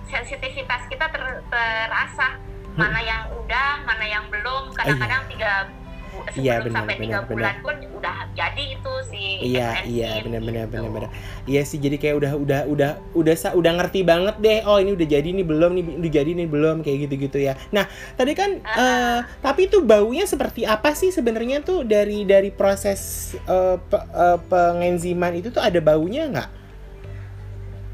[0.09, 2.41] sensitivitas kita ter- terasa
[2.75, 5.67] mana yang udah mana yang belum kadang-kadang tiga
[6.09, 10.11] bu- sebelum Iya, benar, sampai tiga benar, bulan pun udah jadi itu si Iya, iya,
[10.23, 10.73] benar-benar, gitu.
[10.79, 11.11] benar-benar.
[11.45, 14.63] Iya sih, jadi kayak udah, udah, udah, udah, sa- udah ngerti banget deh.
[14.63, 17.59] Oh ini udah jadi, ini belum, nih udah jadi, ini belum, kayak gitu-gitu ya.
[17.69, 18.79] Nah, tadi kan, Ah.
[18.79, 23.01] eh, tapi itu baunya seperti apa sih sebenarnya tuh dari dari proses
[23.35, 26.49] eh, pe- eh, pengenziman itu tuh ada baunya nggak?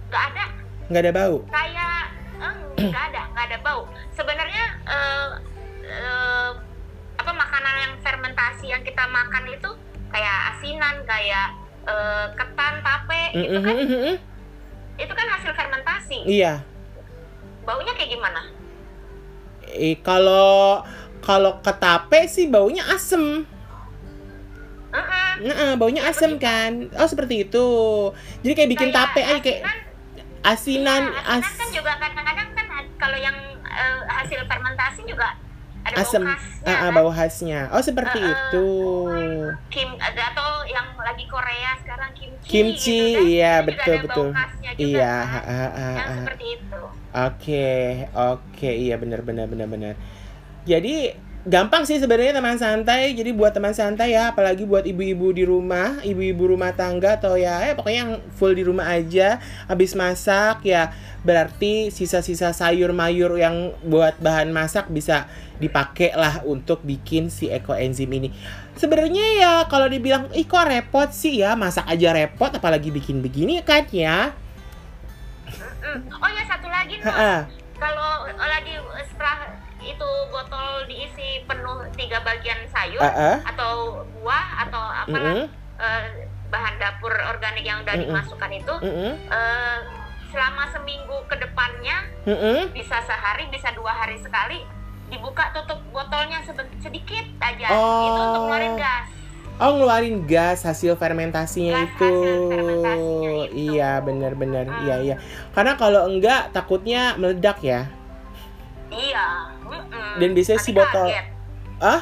[0.06, 0.44] nggak ada
[0.84, 1.36] Nggak ada bau.
[2.86, 5.28] Nggak ada nggak ada bau sebenarnya eh,
[5.86, 6.50] eh,
[7.14, 9.70] apa makanan yang fermentasi yang kita makan itu
[10.08, 11.48] kayak asinan kayak
[11.84, 14.16] eh, ketan tape itu kan Mm, mm, mm, mm.
[14.96, 16.62] itu kan hasil fermentasi Iya.
[17.62, 18.42] baunya kayak gimana
[19.66, 20.84] Eh, kalau
[21.18, 23.42] kalau ketape sih baunya asem.
[24.92, 25.30] Heeh.
[25.42, 26.92] Nah, baunya asem kan.
[26.94, 27.66] Oh seperti itu.
[28.38, 29.74] Jadi kayak bikin Kayak tape aja kayak asinan,
[30.44, 32.53] asinan, iya, asinan as kan juga kadang-kadang kan ad-
[33.04, 35.36] kalau yang eh, hasil fermentasi juga
[35.84, 36.94] ada asem, bau khasnya ah, kan?
[36.96, 37.60] bau khasnya.
[37.76, 38.32] Oh seperti Eh, eh.
[38.32, 38.68] itu.
[39.68, 44.28] Kim atau yang lagi Korea sekarang kimchi Kimchi, gitu kan, iya, juga betul, betul.
[44.32, 45.28] juga Iya, kan?
[45.44, 46.16] ah, ah, yang ah.
[46.24, 46.80] seperti itu
[47.14, 47.68] Oke,
[48.10, 49.94] oke, iya benar benar benar benar.
[50.64, 53.12] Jadi gampang sih sebenarnya teman santai.
[53.12, 57.60] Jadi buat teman santai ya, apalagi buat ibu-ibu di rumah, ibu-ibu rumah tangga atau ya,
[57.60, 59.38] ya pokoknya yang full di rumah aja.
[59.68, 65.28] Habis masak ya, berarti sisa-sisa sayur mayur yang buat bahan masak bisa
[65.60, 68.32] dipakai lah untuk bikin si ekoenzim ini.
[68.74, 73.62] Sebenarnya ya kalau dibilang, ih kok repot sih ya, masak aja repot, apalagi bikin begini
[73.62, 74.34] kan ya.
[75.94, 76.98] Oh ya satu lagi
[77.76, 83.36] kalau lagi setelah itu botol diisi penuh tiga bagian sayur Ah, ah.
[83.46, 83.72] atau
[84.14, 85.48] buah atau apalah Mm-mm.
[85.76, 86.04] eh,
[86.48, 88.08] bahan dapur organik yang udah Mm-mm.
[88.08, 89.12] dimasukkan itu Mm-mm.
[89.26, 89.78] eh,
[90.28, 92.70] selama seminggu ke depannya Mm-mm.
[92.70, 94.64] bisa sehari bisa dua hari sekali
[95.06, 96.40] dibuka tutup botolnya
[96.78, 98.02] sedikit aja Oh.
[98.02, 99.06] itu untuk ngeluarin gas
[99.54, 102.02] Oh ngeluarin gas hasil fermentasinya Gas itu.
[102.02, 103.54] hasil fermentasinya itu.
[103.70, 104.66] Iya benar-benar.
[104.66, 104.82] Hmm.
[104.82, 105.16] Iya iya.
[105.54, 107.86] Karena kalau enggak takutnya meledak ya.
[110.16, 111.26] Dan biasanya Nanti si botol- kaget.
[111.78, 112.00] Ah?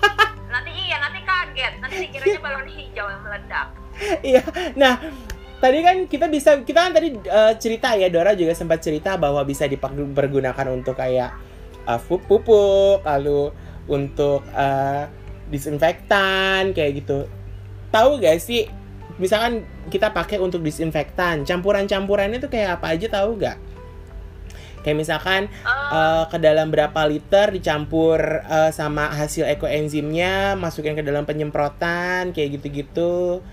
[0.52, 3.66] nanti iya nanti kaget nanti dikiranya balon hijau yang meledak
[4.20, 4.42] Iya.
[4.74, 4.94] Nah
[5.56, 9.44] tadi kan kita bisa kita kan tadi eh, cerita ya Dora juga sempat cerita bahwa
[9.44, 11.36] bisa dipergunakan untuk kayak
[12.00, 13.52] fu- pupuk lalu
[13.84, 15.04] untuk eh,
[15.50, 17.26] disinfektan kayak gitu.
[17.90, 18.70] Tahu gak sih?
[19.18, 23.58] Misalkan kita pakai untuk disinfektan, campuran-campurannya tuh kayak apa aja tahu gak?
[24.80, 31.02] Kayak misalkan Oh, eh, ke dalam berapa liter dicampur eh, sama hasil ekoenzimnya, masukin ke
[31.02, 33.44] dalam penyemprotan kayak gitu-gitu.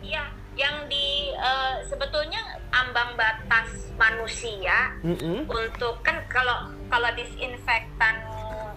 [0.00, 0.22] iya
[0.54, 2.38] yang di eh, sebetulnya
[2.72, 5.48] ambang batas manusia Mm-mm.
[5.48, 8.14] untuk kan kalau kalau disinfektan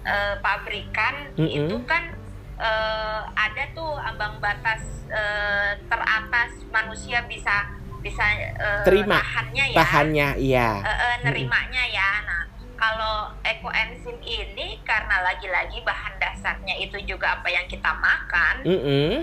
[0.04, 1.70] eh, pabrikan Mm-mm.
[1.70, 2.12] itu kan
[2.58, 9.20] eh, ada tuh ambang batas eh, teratas manusia bisa bisa eh, Terima.
[9.20, 10.70] tahannya ya Tahannya, iya.
[10.82, 12.10] eh, eh, nerimanya ya.
[12.24, 12.44] Nah,
[12.80, 19.20] kalau ekoenzim ini karena lagi-lagi bahan dasarnya itu juga apa yang kita makan, eh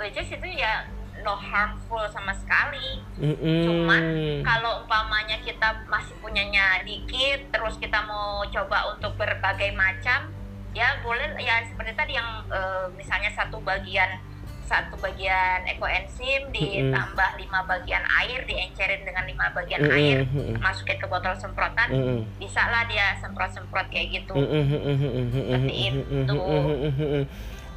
[0.00, 0.88] which is itu ya
[1.22, 2.98] no harmful sama sekali.
[3.20, 3.62] Mm-mm.
[3.62, 4.04] Cuman
[4.42, 10.34] Kalau umpamanya kita masih punyanya dikit, terus kita mau coba untuk berbagai macam,
[10.74, 14.18] ya boleh ya seperti tadi yang eh, misalnya satu bagian
[14.72, 19.98] satu bagian ekoenzim ditambah lima bagian air diencerin dengan lima bagian Mm-mm.
[20.00, 20.56] air Mm-mm.
[20.64, 22.24] masukin ke botol semprotan Mm-mm.
[22.40, 26.36] bisa lah dia semprot-semprot kayak gitu Seperti itu.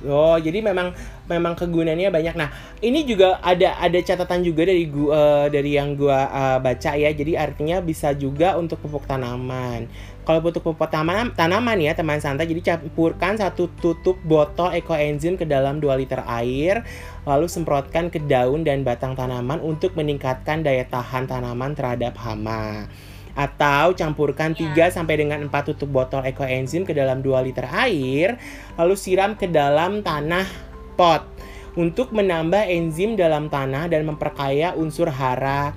[0.03, 0.91] Oh, jadi memang
[1.31, 2.35] memang kegunaannya banyak.
[2.35, 2.51] Nah,
[2.83, 7.09] ini juga ada ada catatan juga dari gua dari yang gua eh, baca ya.
[7.15, 9.87] Jadi artinya bisa juga untuk pupuk tanaman.
[10.25, 15.45] Kalau untuk pupuk tanaman, tanaman ya teman santai, jadi campurkan satu tutup botol ekoenzim ke
[15.45, 16.81] dalam 2 liter air,
[17.29, 22.89] lalu semprotkan ke daun dan batang tanaman untuk meningkatkan daya tahan tanaman terhadap hama
[23.35, 24.87] atau campurkan Ya.
[24.89, 28.39] 3 sampai dengan 4 tutup botol ekoenzim ke dalam 2 liter air
[28.79, 30.47] lalu siram ke dalam tanah
[30.95, 31.27] pot
[31.75, 35.75] untuk menambah enzim dalam tanah dan memperkaya unsur hara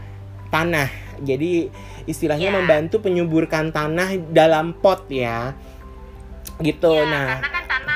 [0.55, 0.87] tanah.
[1.18, 1.66] Jadi
[2.07, 2.57] istilahnya Ya.
[2.62, 5.59] membantu penyuburkan tanah dalam pot ya.
[6.62, 6.94] Gitu.
[6.94, 7.88] Ya, nah, karena kan tanah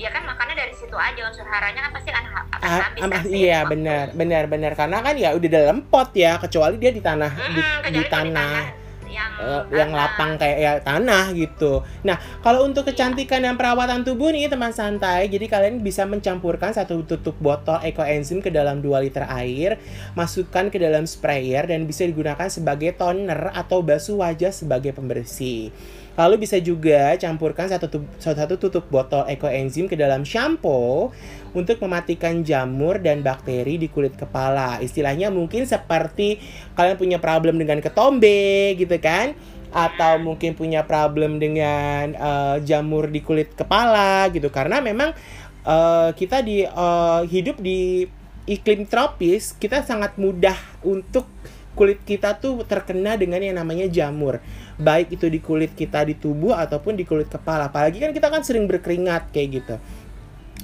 [0.00, 3.08] ya kan makannya dari situ aja unsur haranya kan pasti akan, ha- akan habis ah,
[3.12, 7.02] kan iya benar benar benar karena kan ya udah dalam pot ya kecuali dia di
[7.04, 8.62] tanah di, Mm-mm, di kecuali kalau tanah
[9.10, 9.98] yang eh, yang tanah.
[9.98, 11.82] lapang kayak ya tanah gitu.
[12.06, 17.02] Nah, kalau untuk kecantikan dan perawatan tubuh nih teman santai, jadi kalian bisa mencampurkan satu
[17.02, 19.82] tutup botol ekoenzim ke dalam 2 liter air,
[20.14, 25.74] masukkan ke dalam sprayer dan bisa digunakan sebagai toner atau basuh wajah sebagai pembersih.
[26.18, 31.14] Lalu bisa juga campurkan satu, tu- satu tutup botol ekoenzim ke dalam shampoo
[31.54, 34.78] untuk mematikan jamur dan bakteri di kulit kepala.
[34.82, 36.38] Istilahnya mungkin seperti
[36.74, 39.34] kalian punya problem dengan ketombe gitu kan?
[39.70, 45.14] Atau mungkin punya problem dengan eh, jamur di kulit kepala gitu karena memang
[45.62, 48.02] eh, kita di eh, hidup di
[48.50, 51.28] iklim tropis kita sangat mudah untuk
[51.74, 54.42] kulit kita tuh terkena dengan yang namanya jamur.
[54.76, 57.70] Baik itu di kulit kita di tubuh ataupun di kulit kepala.
[57.70, 59.74] Apalagi kan kita kan sering berkeringat kayak gitu.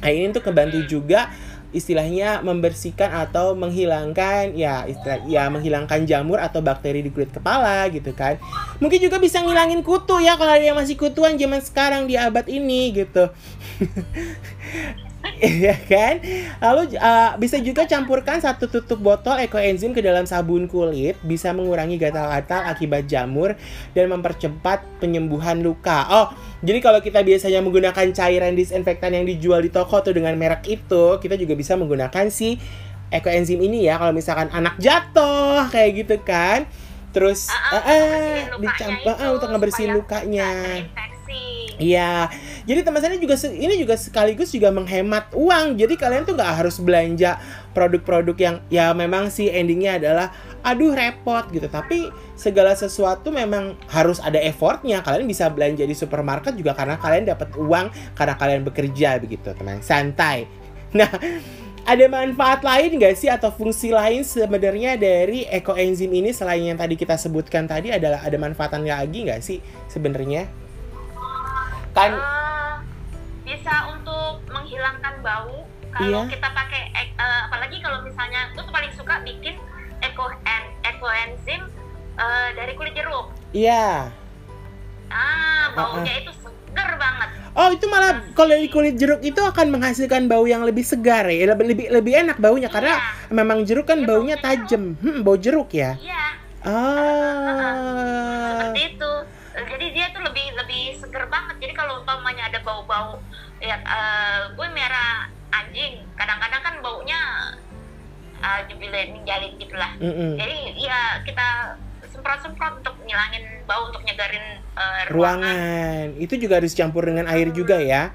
[0.03, 1.33] Nah ini untuk membantu juga
[1.75, 8.13] istilahnya membersihkan atau menghilangkan ya istilah ya menghilangkan jamur atau bakteri di kulit kepala gitu
[8.13, 8.41] kan.
[8.81, 12.45] Mungkin juga bisa ngilangin kutu ya kalau ada yang masih kutuan zaman sekarang di abad
[12.49, 13.29] ini gitu
[15.37, 16.15] Iya kan?
[16.63, 22.01] Lalu uh, bisa juga campurkan satu tutup botol ekoenzim ke dalam sabun kulit, bisa mengurangi
[22.01, 23.53] gatal-gatal akibat jamur
[23.93, 26.09] dan mempercepat penyembuhan luka.
[26.09, 26.27] Oh,
[26.65, 31.21] jadi kalau kita biasanya menggunakan cairan disinfektan yang dijual di toko tuh dengan merek itu,
[31.21, 32.57] kita juga bisa menggunakan si
[33.13, 34.01] ekoenzim ini ya.
[34.01, 36.65] Kalau misalkan anak jatuh kayak gitu kan,
[37.13, 40.51] terus eh, ngebersihin lukanya dicampur ah, untuk ngebersihin lukanya.
[40.91, 41.77] nggak terinfeksi.
[41.77, 42.33] Iya,
[42.65, 45.77] jadi teman saya juga ini juga sekaligus juga menghemat uang.
[45.77, 47.37] Jadi kalian tuh nggak harus belanja
[47.77, 50.33] produk-produk yang ya memang sih endingnya adalah
[50.65, 51.69] aduh repot gitu.
[51.69, 55.05] Tapi segala sesuatu memang harus ada effortnya.
[55.05, 59.85] Kalian bisa belanja di supermarket juga karena kalian dapat uang karena kalian bekerja begitu teman.
[59.85, 60.49] Santai.
[60.97, 61.13] Nah,
[61.85, 66.97] ada manfaat lain nggak sih atau fungsi lain sebenarnya dari ekoenzim ini selain yang tadi
[66.97, 69.61] kita sebutkan tadi adalah ada manfaatan lagi nggak sih
[69.91, 70.66] sebenarnya?
[71.97, 72.75] Kan Eh,
[73.43, 76.29] bisa untuk menghilangkan bau kalau Iya.
[76.29, 79.55] kita pakai eh, apalagi kalau misalnya gue tuh paling suka bikin
[79.99, 81.61] eco en ekoenzim
[82.15, 84.11] eh, dari kulit jeruk Iya.
[85.07, 90.27] ah baunya itu seger banget Oh itu malah kalau dari kulit jeruk itu akan menghasilkan
[90.27, 93.33] bau yang lebih segar ya, lebih lebih, lebih enak baunya karena Iya.
[93.33, 94.93] memang jeruk kan Iya, baunya tajam.
[94.97, 95.97] Hmm, bau jeruk ya.
[95.97, 98.61] iya Ah.
[98.61, 99.11] seperti itu
[101.37, 103.21] banget jadi kalau umpamanya ada bau-bau
[103.61, 107.21] ya eh, gue merah anjing kadang-kadang kan baunya
[108.41, 110.37] uh, jubilein jalin gitulah Mm-mm.
[110.37, 111.77] jadi ya kita
[112.13, 117.53] semprot-semprot untuk ngilangin bau untuk nyegarin eh, ruangan Ruangan itu juga harus campur dengan air
[117.53, 118.13] juga ya.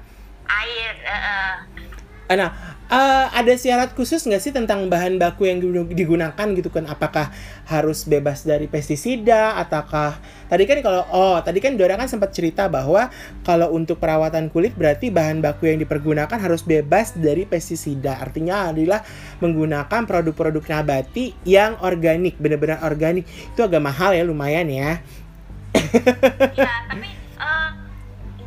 [0.50, 1.54] air eh, eh.
[2.28, 2.50] Ah, Nah,
[2.92, 6.84] eh, ada syarat khusus nggak sih tentang bahan baku yang digu- digunakan gitu kan?
[6.84, 7.32] Apakah
[7.64, 10.20] harus bebas dari pestisida ataukah
[10.52, 13.08] tadi kan kalau oh tadi kan Dora kan sempat cerita bahwa
[13.42, 18.20] kalau untuk perawatan kulit berarti bahan baku yang dipergunakan harus bebas dari pestisida.
[18.20, 19.00] Artinya adalah
[19.40, 23.24] menggunakan produk-produk nabati yang organik, benar-benar organik.
[23.56, 25.00] Itu agak mahal ya, lumayan ya.
[26.52, 27.08] ya tapi
[27.40, 27.70] eh,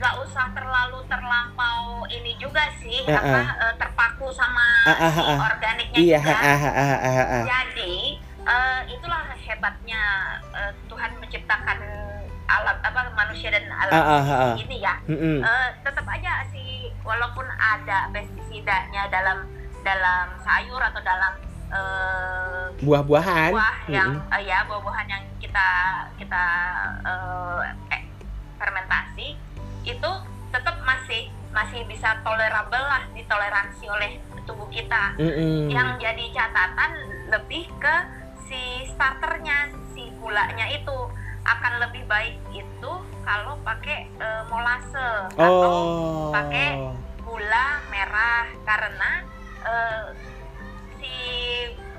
[0.05, 5.39] nggak usah terlalu terlampau ini juga sih Ah, apa eh, terpaku sama ah, si ah.
[5.49, 7.43] organiknya Iya, juga ah, ah, ah, ah.
[7.49, 7.93] Jadi
[8.45, 10.01] eh, itulah hebatnya
[10.53, 11.79] eh, Tuhan menciptakan
[12.45, 14.53] alam apa manusia dan alam ah, ah.
[14.53, 14.93] ini ya.
[15.09, 15.41] Mm-mm.
[15.41, 19.49] Eh, tetap aja sih walaupun ada pestisidanya dalam
[19.81, 21.33] dalam sayur atau dalam
[21.73, 23.49] eh, Buah-buahan.
[23.57, 24.33] buah yang Mm-mm.
[24.37, 25.67] eh, ya buah-buahan yang kita
[26.21, 26.43] kita
[27.01, 28.01] eh, eh,
[28.61, 29.33] fermentasi
[29.85, 30.11] itu
[30.49, 34.11] tetap masih masih bisa tolerable lah ditoleransi oleh
[34.43, 35.71] tubuh kita Mm-mm.
[35.71, 36.91] yang jadi catatan
[37.31, 37.95] lebih ke
[38.45, 40.93] si starternya si gulanya itu
[41.45, 46.29] akan lebih baik itu kalau pakai eh, molase atau Oh.
[46.29, 46.77] pakai
[47.21, 49.11] gula merah karena
[49.63, 50.05] eh,
[50.99, 51.13] si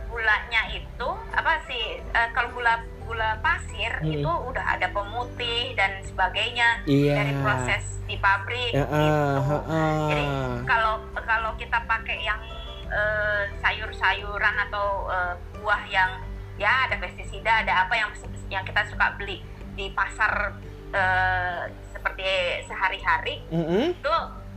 [0.06, 4.12] gulanya itu apa sih eh, kalau gula gula pasir Hmm.
[4.12, 7.14] itu udah ada pemutih dan sebagainya Iya.
[7.16, 8.82] dari proses di pabrik gitu.
[8.92, 10.08] ah, ah.
[10.10, 10.24] Jadi
[10.66, 12.40] kalau kalau kita pakai yang
[12.86, 16.10] eh, sayur-sayuran atau eh, buah yang
[16.56, 18.10] ya ada pestisida, ada apa yang
[18.46, 19.42] yang kita suka beli
[19.74, 20.54] di pasar
[20.92, 22.22] eh, seperti
[22.64, 23.90] sehari-hari Mm-mm.
[23.92, 24.14] itu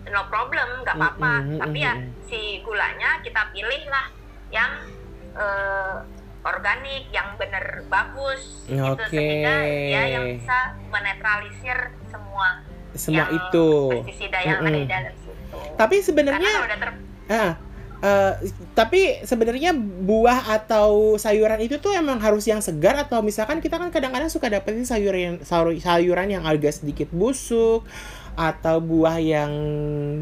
[0.10, 1.34] no problem, nggak apa-apa.
[1.36, 2.12] Mm, mm, mm, Tapi ya mm, mm.
[2.26, 4.08] si gulanya kita pilih lah
[4.50, 4.72] yang
[6.44, 9.12] organik, yang bener bagus, gitu Oke.
[9.12, 11.78] sehingga ya yang bisa menetralisir
[12.08, 12.64] semua
[12.96, 13.68] semua yang itu.
[13.92, 15.58] pestisida yang ada di dalam situ.
[15.76, 16.54] Tapi sebenarnya
[17.30, 17.54] ah,
[18.00, 18.34] Eh,
[18.80, 23.92] tapi sebenarnya buah atau sayuran itu tuh emang harus yang segar atau misalkan kita kan
[23.92, 27.84] kadang-kadang suka dapetin sayuran sayur- sayuran yang agak sedikit busuk
[28.40, 29.52] atau buah yang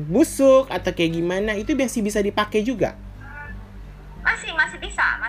[0.09, 2.97] busuk atau kayak gimana itu masih bisa dipakai juga.
[4.25, 5.26] masih masih bisa masih bisa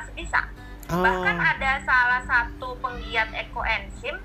[0.89, 1.05] Oh.
[1.05, 4.16] bahkan ada salah satu penggiat ekoenzim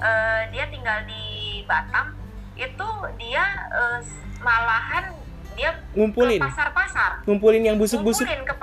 [0.00, 2.16] eh, dia tinggal di Batam
[2.56, 2.88] itu
[3.20, 4.00] dia eh,
[4.40, 5.12] malahan
[5.52, 8.24] dia ngumpulin, ke pasar-pasar ngumpulin yang busuk-busuk.
[8.24, 8.54] ngumpulin ke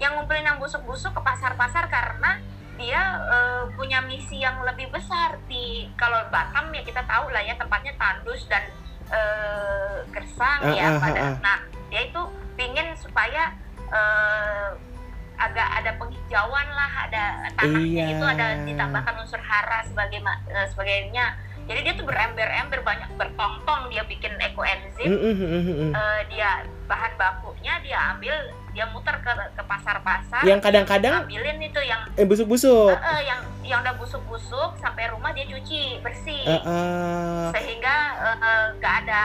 [0.00, 2.40] yang ngumpulin yang busuk-busuk ke pasar-pasar karena
[2.80, 7.54] dia eh, punya misi yang lebih besar di kalau Batam ya kita tahu lah ya
[7.60, 8.66] tempatnya tandus dan
[9.12, 11.36] eh, gersang Ah, ya ah, pada ah, ah.
[11.44, 11.58] nah
[11.92, 12.22] dia itu
[12.56, 13.52] pingin supaya
[13.92, 14.93] eh,
[15.36, 17.22] agak ada penghijauan lah ada
[17.54, 18.14] tanahnya Iya.
[18.14, 24.04] itu ada ditambahkan unsur hara sebagai eh, sebagainya jadi dia tuh berember-ember banyak bertong-tong dia
[24.04, 25.92] bikin ekoenzim Mm, mm, mm, mm, mm.
[25.92, 26.50] eh, dia
[26.84, 28.36] bahan bakunya dia ambil
[28.70, 32.90] dia muter ke ke pasar-pasar Yang kadang-kadang ambilin itu yang eh, busuk-busuk.
[32.90, 38.36] eh, eh, yang yang udah busuk-busuk sampai rumah dia cuci bersih Eh, eh, sehingga eh,
[38.36, 39.24] eh, nggak ada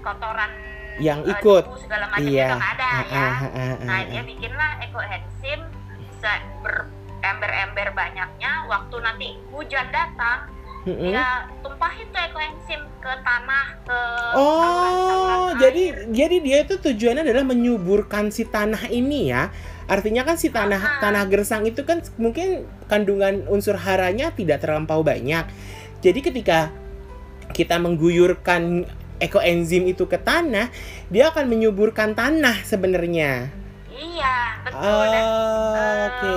[0.00, 0.52] kotoran
[0.96, 1.64] Yang eh, ikut.
[1.80, 2.48] segala macam Iya.
[2.48, 4.02] itu ada Ah, ya ah, ah, ah, nah ah.
[4.06, 5.60] dia bikinlah ekoenzim
[6.14, 10.50] se- berember-ember banyaknya waktu nanti hujan datang
[10.84, 11.04] Mm, mm.
[11.08, 11.26] dia
[11.64, 13.98] tumpahin tuh ekoenzim ke tanah ke
[14.34, 15.96] Oh, saluran-saluran jadi air.
[16.12, 19.48] jadi dia itu tujuannya adalah menyuburkan si tanah ini ya.
[19.84, 21.00] Artinya kan si tanah Ah.
[21.00, 25.48] tanah gersang itu kan mungkin kandungan unsur haranya tidak terlampau banyak.
[26.00, 26.68] Jadi ketika
[27.50, 28.84] kita mengguyurkan
[29.24, 30.68] ekoenzim itu ke tanah,
[31.08, 33.48] dia akan menyuburkan tanah sebenarnya.
[33.90, 35.24] iya betul Oh, dan
[36.04, 36.36] oke.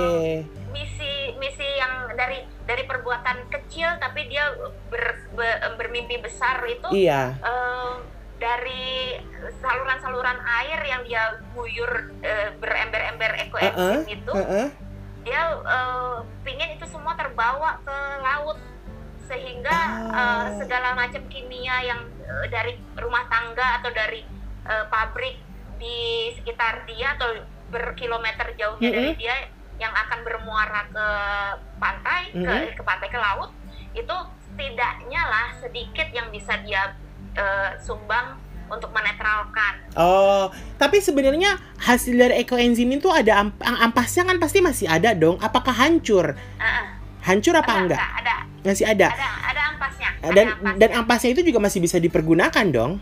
[0.70, 4.46] misi misi yang dari dari perbuatan kecil tapi dia
[4.86, 7.34] ber- be- bermimpi besar itu Iya.
[7.36, 7.92] eh,
[8.38, 9.18] dari
[9.58, 14.68] saluran-saluran air yang dia guyur eh, berember-ember ekoenzim itu Heeh.
[15.24, 18.58] dia eh, pingin itu semua terbawa ke laut
[19.26, 19.78] sehingga
[20.08, 20.14] Ah.
[20.14, 24.20] eh, segala macam kimia yang eh, dari rumah tangga atau dari
[24.68, 25.40] eh, pabrik
[25.78, 29.20] di sekitar dia atau berkilometer jauhnya dari Mm-mm.
[29.20, 29.34] dia
[29.78, 31.06] yang akan bermuara ke
[31.78, 32.74] pantai ke Mm-mm.
[32.74, 33.54] ke pantai ke laut
[33.94, 34.16] itu
[34.50, 36.94] setidaknya lah sedikit yang bisa dia
[37.34, 38.36] eh, sumbang
[38.68, 44.86] untuk menetralkan Oh, tapi sebenarnya hasil dari ekoenzim itu ada amp- ampasnya kan pasti masih
[44.86, 45.40] ada dong.
[45.40, 46.36] Apakah hancur?
[46.36, 46.86] Eh, eh,
[47.28, 48.00] Hancur apa ada, enggak?
[48.18, 49.06] ada Masih ada.
[49.08, 50.78] ada ada ampasnya ada Dan ampasnya.
[50.78, 52.92] dan ampasnya itu juga masih bisa dipergunakan dong.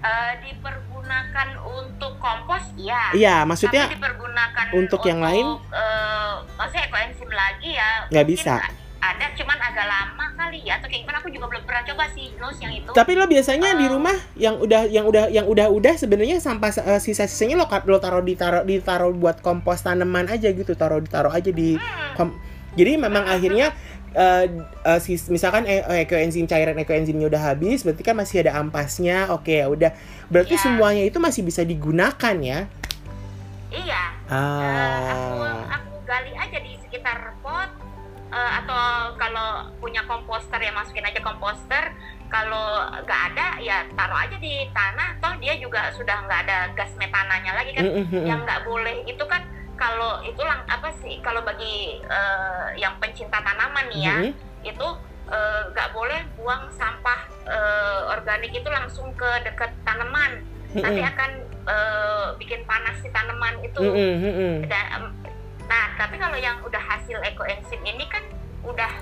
[0.00, 5.44] Eh, dipergunakan untuk kompos iya Iya, maksudnya tapi dipergunakan untuk yang lain?
[5.68, 8.54] eh, maksudnya ekoenzim lagi ya Nggak bisa.
[8.98, 12.32] ada cuman agak lama kali ya atau kayak gimana aku juga belum pernah coba sih
[12.34, 13.90] Nus yang itu tapi lo biasanya di Eh.
[13.90, 18.60] rumah yang udah yang udah yang udah-udah sebenarnya sampah eh, sisa-sisanya lo lo taruh ditaruh
[18.62, 22.36] ditaruh buat kompos tanaman aja gitu, taruh ditaruh aja di Hmm, kom-
[22.80, 23.76] Jadi memang akhirnya
[24.10, 24.46] eh,
[24.98, 29.30] sis- misalkan e- ekoenzim cairan ekoenzimnya udah habis, berarti kan masih ada ampasnya.
[29.30, 29.92] Oke, ya udah.
[30.26, 30.64] Berarti Iya.
[30.64, 32.66] semuanya itu masih bisa digunakan ya.
[33.70, 35.78] iya Eh, aku Ah.
[35.78, 37.70] aku gali aja di sekitar pot
[38.28, 38.78] eh, atau
[39.14, 41.94] kalau punya komposter ya masukin aja komposter
[42.26, 42.66] kalau
[43.00, 47.54] nggak ada ya taruh aja di tanah toh dia juga sudah nggak ada gas metananya
[47.54, 49.42] lagi kan Mm, mm, mm, yang nggak boleh itu kan
[49.80, 54.32] kalau itu lang apa sih kalau bagi eh, yang pencinta tanaman nih ya Mhm.
[54.62, 54.86] itu
[55.26, 61.10] eh, nggak boleh buang sampah eh, organik itu langsung ke dekat tanaman nanti Mm-mm.
[61.10, 61.30] akan
[61.66, 64.54] eh, bikin panas si tanaman itu Mm-mm, mm-mm.
[64.66, 65.04] Dan, em,
[65.64, 68.22] nah tapi kalau yang udah hasil ekoenzim ini kan
[68.60, 68.92] udah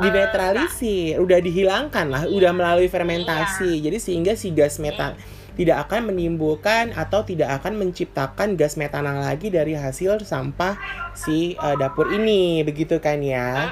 [0.00, 2.32] dinetralisir, udah dihilangkan lah, Iya.
[2.32, 3.80] udah melalui fermentasi.
[3.80, 5.12] Jadi sehingga si gas metan
[5.60, 10.80] tidak akan menimbulkan atau tidak akan menciptakan gas metanol lagi dari hasil sampah
[11.12, 13.68] si eh, dapur ini, begitu kan ya?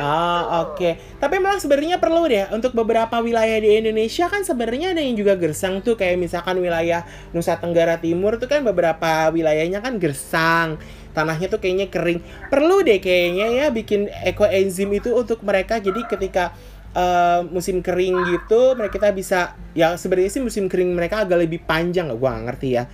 [0.00, 0.64] betul.
[0.64, 0.90] oke.
[1.20, 5.36] Tapi memang sebenarnya perlu deh untuk beberapa wilayah di Indonesia kan sebenarnya ada yang juga
[5.36, 7.04] gersang tuh kayak misalkan wilayah
[7.36, 10.80] Nusa Tenggara Timur tuh kan beberapa wilayahnya kan gersang.
[11.12, 12.24] Tanahnya tuh kayaknya kering.
[12.48, 16.56] Perlu deh kayaknya ya bikin ekoenzim itu untuk mereka jadi ketika
[16.94, 22.10] eh, musim kering gitu mereka bisa ya sebenarnya sih musim kering mereka agak lebih panjang
[22.16, 22.84] gua nggak ngerti ya.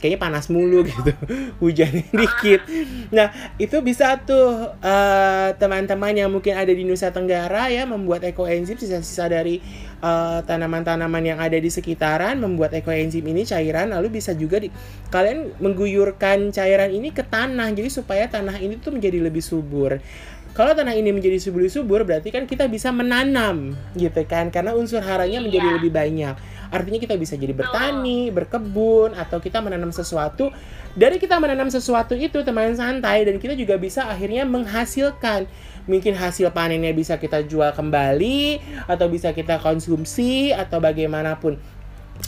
[0.00, 1.12] Kayaknya panas mulu gitu.
[1.60, 2.64] Hujannya dikit.
[3.12, 3.28] Nah,
[3.60, 9.28] itu bisa tuh eh, teman-teman yang mungkin ada di Nusa Tenggara ya membuat ekoenzim sisa-sisa
[9.28, 9.60] dari
[10.00, 14.72] eh, tanaman-tanaman yang ada di sekitaran membuat ekoenzim ini cairan lalu bisa juga di
[15.12, 20.00] kalian mengguyurkan cairan ini ke tanah jadi supaya tanah ini tuh menjadi lebih subur.
[20.50, 25.38] Kalau tanah ini menjadi subur-subur berarti kan kita bisa menanam gitu kan karena unsur haranya
[25.38, 25.76] menjadi Iya.
[25.78, 26.34] lebih banyak.
[26.70, 30.54] Artinya kita bisa jadi bertani, berkebun atau kita menanam sesuatu.
[30.94, 35.46] Dari kita menanam sesuatu itu teman santai dan kita juga bisa akhirnya menghasilkan
[35.90, 41.58] mungkin hasil panennya bisa kita jual kembali atau bisa kita konsumsi atau bagaimanapun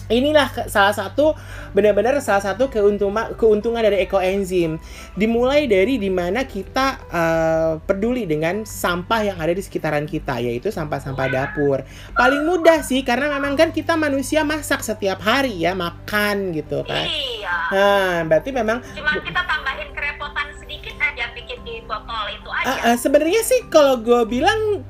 [0.09, 1.33] inilah salah satu
[1.73, 4.77] benar-benar salah satu keuntungan keuntungan dari ekoenzim
[5.15, 10.69] dimulai dari di mana kita eh, peduli dengan sampah yang ada di sekitaran kita yaitu
[10.69, 11.81] sampah-sampah dapur
[12.13, 17.09] paling mudah sih karena memang kan kita manusia masak setiap hari ya makan gitu kan
[17.09, 17.57] Iya.
[17.73, 22.93] nah berarti memang Cuma kita tambahin kerepotan sedikit aja bikin di botol itu aja.
[22.93, 24.85] eh, sebenarnya sih kalau gue bilang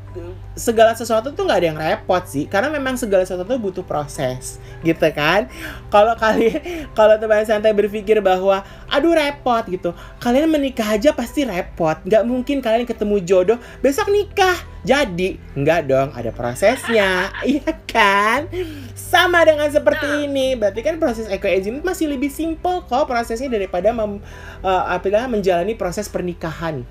[0.52, 4.60] segala sesuatu tuh nggak ada yang repot sih karena memang segala sesuatu tuh butuh proses
[4.84, 5.48] gitu kan?
[5.88, 6.60] Kalau kalian
[6.98, 8.60] kalau teman santai berpikir bahwa
[8.92, 11.96] aduh repot gitu kalian menikah aja pasti repot.
[12.04, 14.56] Nggak mungkin kalian ketemu jodoh besok nikah.
[14.82, 18.50] Jadi nggak dong ada prosesnya iya kan?
[18.98, 24.18] Sama dengan seperti ini berarti kan proses ekoenzim masih lebih simpel kok prosesnya daripada mem,
[24.62, 26.82] apa menjalani proses pernikahan.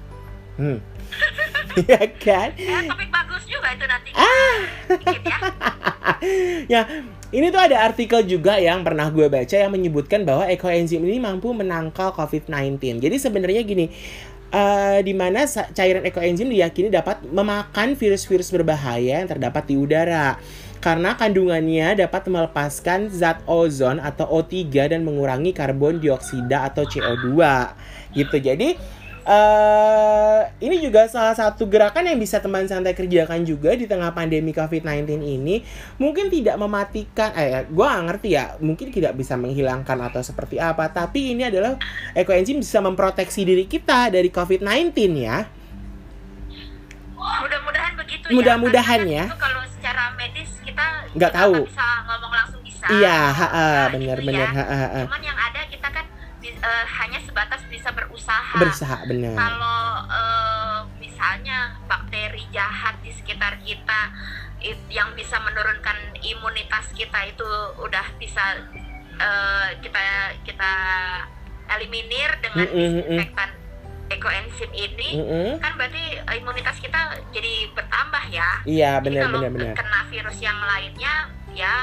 [0.56, 0.80] Hmm.
[1.72, 2.50] Iya kan?
[2.60, 4.10] Eh, topik bagus juga itu nanti.
[4.12, 4.60] Ah.
[4.92, 5.40] Dikit ya.
[6.70, 6.82] Ya,
[7.34, 11.50] ini tuh ada artikel juga yang pernah gue baca yang menyebutkan bahwa ekoenzim ini mampu
[11.50, 13.02] menangkal COVID-19.
[13.02, 13.90] Jadi sebenarnya gini,
[14.54, 20.38] eh di mana cairan ekoenzim diyakini dapat memakan virus-virus berbahaya yang terdapat di udara.
[20.82, 27.38] Karena kandungannya dapat melepaskan zat ozon atau O3 dan mengurangi karbon dioksida atau CO2.
[28.18, 28.38] Gitu.
[28.42, 28.76] Jadi
[29.24, 34.50] eh ini juga salah satu gerakan yang bisa teman santai kerjakan juga di tengah pandemi
[34.52, 35.62] COVID-19 ini.
[35.98, 40.88] Mungkin tidak mematikan, eh, gue gak ngerti ya, mungkin tidak bisa menghilangkan atau seperti apa.
[40.88, 41.78] Tapi ini adalah
[42.12, 45.46] ekoenzim bisa memproteksi diri kita dari COVID-19 ya.
[47.22, 49.26] Mudah-mudahan begitu Mudah-mudahan Karena ya.
[49.30, 51.54] kan kalau secara medis kita Nggak tahu.
[51.70, 52.86] bisa ngomong langsung bisa.
[52.90, 54.58] Iya, ha, ha, Nah, benar itu benar, ya.
[54.58, 55.02] ha, ha, ha.
[55.06, 55.61] Cuman yang ada
[56.62, 58.62] eh, hanya sebatas bisa berusaha.
[58.62, 59.34] Berusaha benar.
[59.36, 64.02] Kalau eh, misalnya bakteri jahat di sekitar kita
[64.62, 67.50] it- yang bisa menurunkan imunitas kita itu
[67.82, 68.62] udah bisa
[69.18, 70.02] eh, kita
[70.46, 70.74] kita
[71.72, 73.18] eliminir dengan Mm-mm, mm-mm.
[73.18, 73.50] disinfektan
[74.12, 75.50] ekoenzim ini Mm-mm.
[75.64, 78.50] kan berarti imunitas kita jadi bertambah ya.
[78.68, 79.74] Iya benar kalau benar benar.
[79.80, 81.14] kena virus yang lainnya
[81.56, 81.76] ya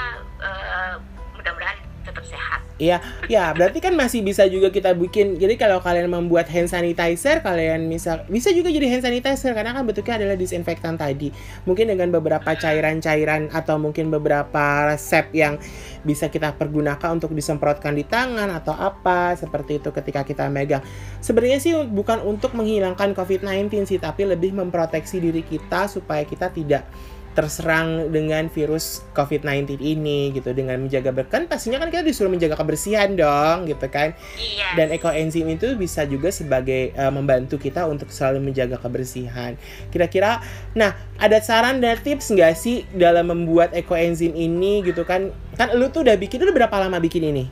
[0.45, 0.95] eh,
[1.35, 2.61] mudah-mudahan tetap sehat.
[2.79, 5.35] Iya, ya berarti kan masih bisa juga kita bikin.
[5.35, 9.83] Jadi kalau kalian membuat hand sanitizer, kalian misal bisa juga jadi hand sanitizer karena kan
[9.83, 11.35] bentuknya adalah disinfektan tadi.
[11.67, 15.59] Mungkin dengan beberapa cairan-cairan atau mungkin beberapa resep yang
[16.07, 20.81] bisa kita pergunakan untuk disemprotkan di tangan atau apa seperti itu ketika kita megang.
[21.19, 26.87] Sebenarnya sih bukan untuk menghilangkan COVID-19 sih, tapi lebih memproteksi diri kita supaya kita tidak
[27.39, 30.51] terserang dengan virus COVID-19 ini gitu.
[30.51, 34.11] Dengan menjaga berkan pastinya kan kita disuruh menjaga kebersihan dong gitu kan.
[34.35, 34.75] Iya.
[34.75, 39.55] dan ekoenzim itu bisa juga sebagai eh, membantu kita untuk selalu menjaga kebersihan.
[39.95, 40.43] Kira-kira
[40.75, 45.31] nah ada saran dan tips nggak sih dalam membuat ekoenzim ini gitu kan?
[45.55, 47.45] Kan lu tuh udah bikin udah berapa lama bikin ini?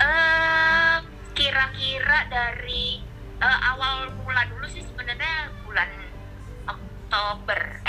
[0.00, 0.96] Eh,
[1.38, 3.04] kira-kira dari
[3.38, 5.90] eh, awal mula dulu sih sebenarnya bulan
[6.66, 7.79] Oktober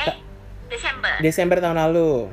[0.72, 1.14] Desember.
[1.20, 2.32] Desember tahun lalu.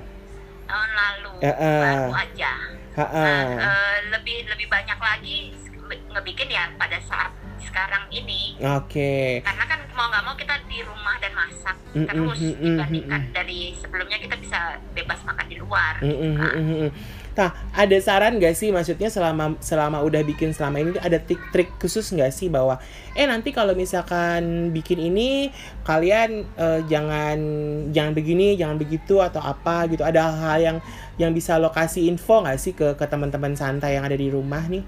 [0.70, 1.32] Tahun lalu.
[1.43, 1.82] Ya, eh.
[1.82, 2.53] baru aja.
[2.99, 3.22] Ha-ha.
[3.22, 5.55] nah, eh, lebih lebih banyak lagi
[5.86, 7.30] nge- ngebikin ya pada saat
[7.62, 8.59] sekarang ini.
[8.59, 9.43] Oke.
[9.43, 12.61] Karena kan mau nggak mau kita di rumah dan masak Mm, mm, terus mm, mm,
[12.61, 16.91] dibandingkan mm, dari sebelumnya kita bisa bebas makan di luar Mm, mm, mm, mm, mm.
[17.39, 22.11] Nah, ada saran gak sih maksudnya selama selama udah bikin selama ini ada trik-trik khusus
[22.11, 22.82] nggak sih bahwa
[23.14, 25.55] eh nanti kalau misalkan bikin ini
[25.86, 27.39] kalian eh, jangan
[27.95, 30.03] jangan begini, jangan begitu atau apa gitu.
[30.03, 30.78] Ada hal yang
[31.14, 34.82] yang bisa lokasi info nggak sih ke ke teman-teman santai yang ada di rumah nih?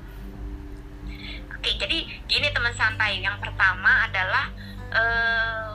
[1.54, 3.22] Oke, jadi gini teman santai.
[3.22, 4.50] Yang pertama adalah
[4.90, 5.70] eh,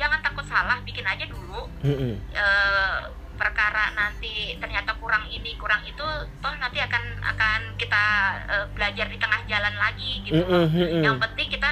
[0.00, 1.68] jangan takut salah, bikin aja dulu.
[1.84, 2.16] Mm-mm.
[2.32, 6.04] Eh, perkara nanti ternyata kurang ini, kurang itu,
[6.44, 8.04] toh nanti akan akan kita
[8.52, 10.36] eh, belajar di tengah jalan lagi gitu.
[10.44, 11.00] Mm-mm, mm-mm.
[11.00, 11.70] Yang penting kita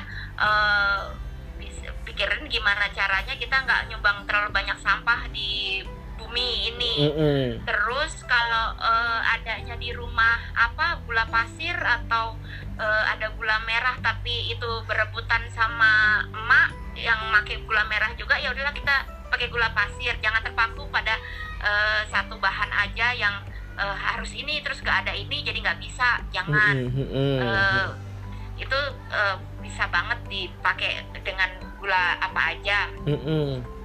[1.60, 5.84] bis- pikirin gimana caranya kita nggak nyumbang terlalu banyak sampah di
[6.16, 6.94] bumi ini.
[7.04, 7.44] Mm-mm.
[7.68, 12.40] Terus kalau eh, adanya di rumah apa gula pasir atau
[12.80, 18.50] eh, ada gula merah tapi itu berebutan sama emak yang pakai gula merah juga ya
[18.50, 20.16] udahlah kita pakai gula pasir.
[20.18, 21.14] Jangan terpaku pada
[21.60, 23.34] eh, satu bahan aja yang
[23.74, 26.18] eh, harus ini terus gak ada ini jadi nggak bisa.
[26.30, 26.74] Jangan.
[27.38, 27.86] Eh,
[28.58, 30.90] itu eh, bisa banget dipakai
[31.22, 31.46] dengan
[31.78, 32.90] gula apa aja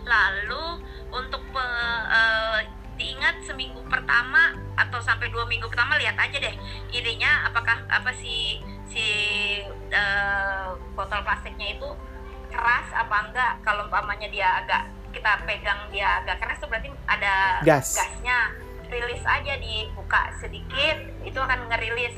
[0.01, 1.61] lalu untuk pe-
[2.09, 2.59] eh,
[2.93, 6.55] diingat seminggu pertama atau sampai dua minggu pertama lihat aja deh
[6.89, 8.57] ininya apakah apa si
[8.89, 9.05] si
[9.89, 11.89] eh, botol plastiknya itu
[12.49, 17.61] keras apa enggak kalau umpamanya dia agak kita pegang dia agak keras itu berarti ada
[17.61, 17.93] Gas.
[17.95, 18.39] gasnya.
[18.89, 22.17] Rilis aja dibuka sedikit itu akan ngerilis.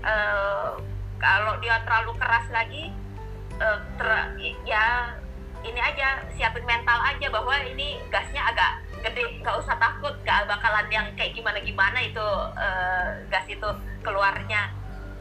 [0.00, 0.70] Eh,
[1.20, 2.88] kalau dia terlalu keras lagi
[3.60, 5.12] eh, ter- ya
[5.60, 9.44] ini aja siapin mental aja bahwa ini gasnya agak gede.
[9.44, 12.26] Nggak usah takut nggak bakalan yang kayak gimana gimana itu
[12.56, 13.68] eh, gas itu
[14.00, 14.72] keluarnya.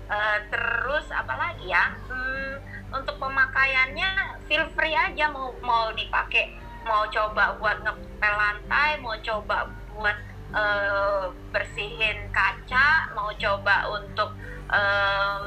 [0.09, 1.93] Eh, terus apa lagi ya?
[2.07, 2.57] Hmm,
[2.89, 6.57] untuk pemakaiannya feel free aja mau mau dipakai
[6.89, 10.17] mau coba buat ngepel lantai mau coba buat
[10.57, 11.23] eh,
[11.53, 14.33] bersihin kaca mau coba untuk
[14.73, 15.41] em,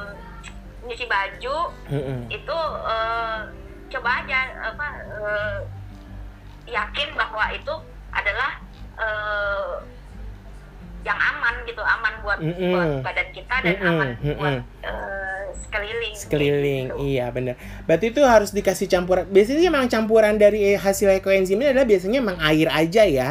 [0.87, 1.57] nyuci baju
[1.91, 2.31] Mm-mm.
[2.31, 3.39] itu eh,
[3.91, 4.39] coba aja
[4.71, 5.57] apa eh,
[6.71, 7.75] yakin bahwa itu
[8.15, 8.51] adalah
[8.95, 9.73] eh,
[11.03, 12.71] yang aman gitu aman buat Mm-mm.
[12.71, 14.37] buat badan kita dan Mm-mm, aman mm-mm.
[14.39, 14.55] buat
[14.87, 16.13] eh, sekeliling.
[16.15, 17.03] Sekeliling gitu.
[17.03, 19.27] iya benar berarti itu harus dikasih campuran.
[19.27, 23.29] Biasanya emang campuran dari hasil ekoenzim ini adalah biasanya emang air aja ya?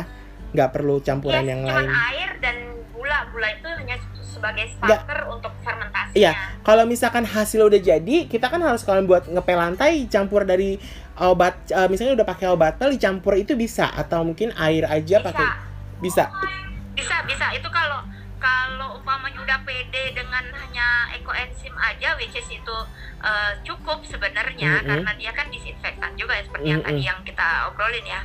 [0.53, 1.91] Nggak perlu campuran Yes, yang cuman lain.
[2.13, 2.57] air dan
[2.93, 3.19] gula.
[3.33, 6.19] Gula itu hanya sebagai starter untuk fermentasinya.
[6.19, 6.33] Iya,
[6.67, 10.83] kalau misalkan hasil udah jadi, kita kan harus kalau buat ngepel lantai campur dari
[11.15, 13.87] obat, eh, misalnya udah pakai obat pel dicampur itu bisa?
[13.87, 15.27] Atau mungkin air aja bisa.
[15.31, 15.47] pakai
[16.03, 16.25] bisa.
[17.03, 18.01] Bisa bisa itu kalau
[18.39, 22.77] kalau umpamanya udah pede dengan hanya ekoenzim aja which is itu
[23.23, 24.87] eh, cukup sebenarnya Mm-mm.
[25.03, 26.95] karena dia kan disinfektan juga ya seperti yang Mm-mm.
[26.95, 28.23] tadi yang kita obrolin ya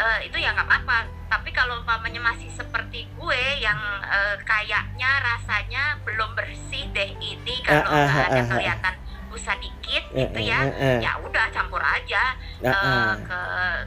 [0.00, 3.76] Eh, itu ya nggak apa-apa tapi kalau umpamanya masih seperti gue yang
[4.08, 8.48] eh, kayaknya rasanya belum bersih deh ini kalau Ah, ah, nggak ah, ada ah, ah.
[8.48, 8.94] kelihatan
[9.30, 10.98] busa dikit Eh, gitu eh, ya eh, eh.
[11.00, 13.14] ya udah campur aja Ah, eh, ah.
[13.16, 13.40] ke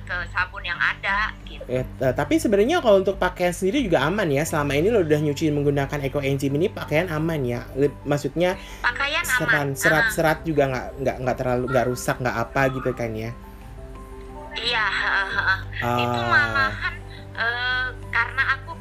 [0.03, 4.27] ke sabun yang ada gitu Eh, eh, tapi sebenarnya kalau untuk pakaian sendiri juga aman
[4.27, 4.43] ya.
[4.43, 7.61] Selama ini lo udah nyuci menggunakan ekoenzim ini pakaian aman ya.
[8.03, 9.77] Maksudnya pakaian serat aman Ah.
[9.77, 13.31] serat-serat juga nggak nggak nggak terlalu nggak rusak nggak apa gitu kan ya.
[14.53, 15.59] Iya, heeh.
[15.99, 16.93] itu Ah, malahan
[17.33, 18.71] eh, karena aku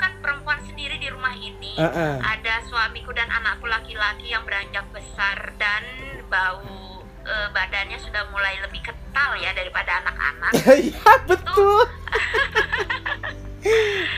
[1.23, 1.79] rumah ini.
[1.79, 2.15] ah, ah.
[2.35, 5.87] Ada suamiku dan anakku laki-laki yang beranjak besar dan
[6.27, 10.51] bau eh, badannya sudah mulai lebih kental ya daripada anak-anak.
[10.83, 11.87] Iya betul.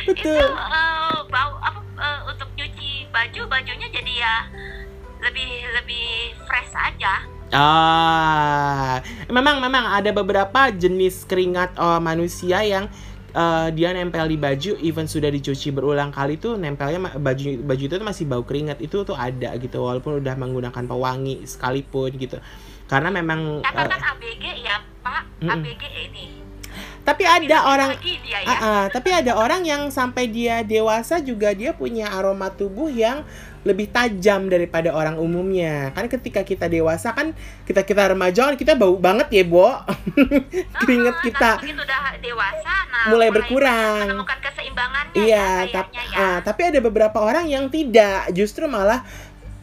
[0.09, 0.49] itu betul.
[0.49, 4.37] eh, bau apa eh, untuk nyuci baju bajunya jadi ya
[5.21, 7.21] lebih lebih fresh aja.
[7.53, 12.89] Ah, memang memang ada beberapa jenis keringat oh, manusia yang
[13.35, 17.95] eh, dia nempel di baju, even sudah dicuci berulang kali tuh nempelnya baju baju itu
[17.99, 22.39] tuh masih bau keringat itu tuh ada gitu, walaupun udah menggunakan pewangi sekalipun gitu.
[22.87, 25.51] Karena memang, Karena kan ABG ya Pak, Mm-mm.
[25.51, 25.83] ABG
[26.13, 26.44] ini.
[27.05, 28.49] Tapi ada orang, dia ya.
[28.49, 33.21] ah, ah, tapi ada orang yang sampai dia dewasa juga dia punya aroma tubuh yang
[33.65, 35.93] lebih tajam daripada orang umumnya.
[35.93, 37.33] Kan ketika kita dewasa kan
[37.65, 39.69] kita kita remaja kan kita bau banget ya, Bo.
[40.85, 41.51] Keringet Ah, kita.
[41.57, 44.05] Tapi begitu udah dewasa, nah Mulai berkurang.
[44.05, 46.17] Menemukan keseimbangannya Iya, ya, kayaknya ya.
[46.17, 49.05] ah, tapi ada beberapa orang yang tidak, justru malah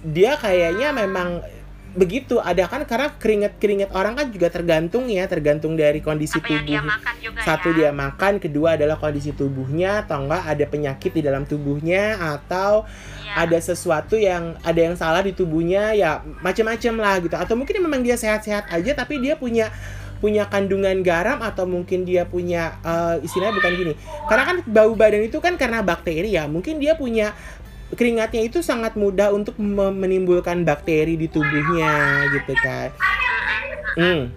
[0.02, 1.46] dia kayaknya memang
[1.92, 2.40] begitu.
[2.40, 6.80] Ada kan karena keringet-keringet orang kan juga tergantung ya, tergantung dari kondisi apa yang dia
[6.80, 6.92] tubuh.
[6.96, 7.76] makan juga Satu ya.
[7.76, 12.88] dia makan, kedua adalah kondisi tubuhnya, atau enggak ada penyakit di dalam tubuhnya, atau
[13.22, 13.48] Iya.
[13.48, 17.36] ada sesuatu yang ada yang salah di tubuhnya, ya macam-macam lah gitu.
[17.36, 19.72] Atau mungkin memang dia sehat-sehat aja, tapi dia punya
[20.22, 23.94] punya kandungan garam atau mungkin dia punya eh, istilahnya bukan gini.
[24.30, 26.46] Karena kan bau badan itu kan karena bakteri ya.
[26.46, 27.34] Mungkin dia punya
[27.92, 31.94] keringatnya itu sangat mudah untuk me- menimbulkan bakteri di tubuhnya
[32.32, 32.90] gitu kan.
[33.94, 34.32] Hmm,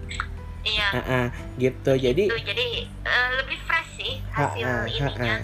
[0.61, 0.87] Iya.
[0.91, 1.91] ah, ah, gitu.
[1.93, 5.35] Jadi Tuh, jadi eh, lebih fresh sih Ha, hasil ha, ha, ininya, ha.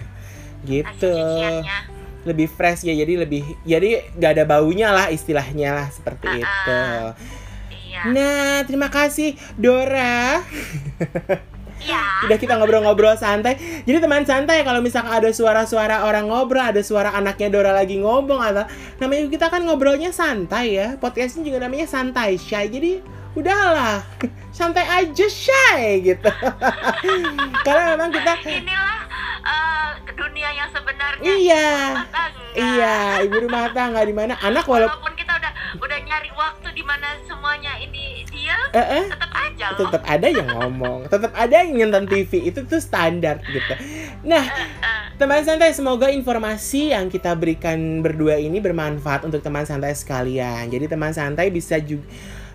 [0.62, 1.90] gitu hasil
[2.22, 6.38] lebih fresh ya jadi lebih jadi nggak ada baunya lah istilahnya lah seperti Ha, ha.
[6.38, 6.82] itu
[7.90, 8.02] Iya.
[8.08, 10.38] nah terima kasih Dora
[11.82, 12.30] Iya.
[12.30, 13.58] udah kita ngobrol-ngobrol santai.
[13.84, 18.38] Jadi teman santai kalau misalkan ada suara-suara orang ngobrol ada suara anaknya Dora lagi ngomong
[18.38, 18.70] atau
[19.02, 20.96] namanya kita kan ngobrolnya santai ya.
[21.02, 23.02] Podcastnya juga namanya santai shy jadi
[23.34, 24.06] udahlah.
[24.52, 26.28] Santai aja shy gitu.
[27.66, 29.11] Karena memang kita Inilah
[29.42, 31.26] eh, dunia yang sebenarnya.
[31.26, 31.68] Iya.
[31.92, 32.42] Rumah tangga.
[32.52, 36.84] Iya, ibu rumah tangga di mana anak walaupun Walaupun kita udah udah nyari waktu di
[36.84, 39.80] mana semuanya ini dia eh, eh, tetap aja loh.
[39.88, 43.74] tetap ada yang ngomong, tetap ada yang nonton TV itu tuh standar gitu.
[44.28, 44.44] Nah,
[44.82, 50.68] Eh, teman santai semoga informasi yang kita berikan berdua ini bermanfaat untuk teman santai sekalian.
[50.68, 52.04] Jadi teman santai bisa juga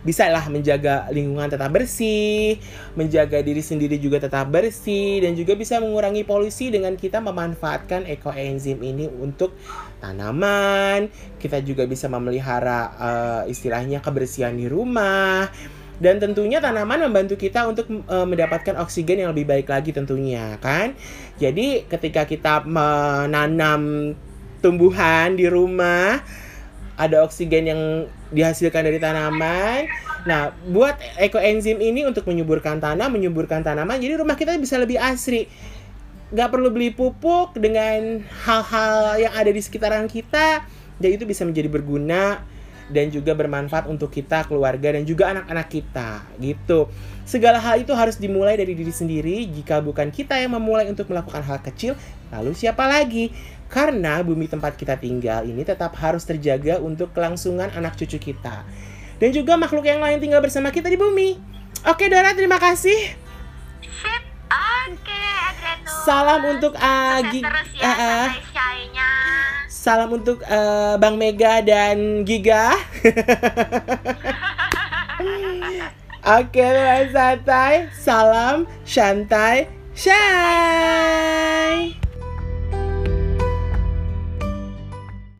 [0.06, 2.62] bisa lah menjaga lingkungan tetap bersih,
[2.94, 8.78] menjaga diri sendiri juga tetap bersih, dan juga bisa mengurangi polusi dengan kita memanfaatkan ekoenzim
[8.86, 9.58] ini untuk
[9.98, 11.10] tanaman.
[11.42, 15.50] Kita juga bisa memelihara uh, istilahnya kebersihan di rumah.
[15.96, 20.92] Dan tentunya tanaman membantu kita untuk e, mendapatkan oksigen yang lebih baik lagi tentunya kan.
[21.40, 24.12] Jadi ketika kita menanam
[24.60, 26.20] tumbuhan di rumah
[26.96, 27.80] ada oksigen yang
[28.32, 29.84] dihasilkan dari tanaman.
[30.26, 35.46] Nah, buat ekoenzim ini untuk menyuburkan tanah, menyuburkan tanaman, jadi rumah kita bisa lebih asri.
[36.34, 40.66] Gak perlu beli pupuk dengan hal-hal yang ada di sekitaran kita,
[40.98, 42.42] jadi itu bisa menjadi berguna
[42.90, 46.90] dan juga bermanfaat untuk kita, keluarga dan juga anak-anak kita gitu.
[47.26, 49.46] Segala hal itu harus dimulai dari diri sendiri.
[49.50, 51.98] Jika bukan kita yang memulai untuk melakukan hal kecil,
[52.30, 53.34] lalu siapa lagi?
[53.66, 58.62] Karena bumi tempat kita tinggal ini tetap harus terjaga untuk kelangsungan anak cucu kita.
[59.16, 61.34] Dan juga makhluk yang lain tinggal bersama kita di bumi.
[61.88, 63.16] Oke, Dora, terima kasih.
[63.82, 64.22] Sip.
[64.86, 65.26] Oke.
[66.06, 67.42] Salam untuk Agi.
[67.42, 68.26] Terus ya, uh, uh.
[69.66, 72.74] Salam untuk uh, Bang Mega dan Giga.
[76.26, 77.86] Oke, okay, santai.
[77.94, 82.05] Salam, santai, shy.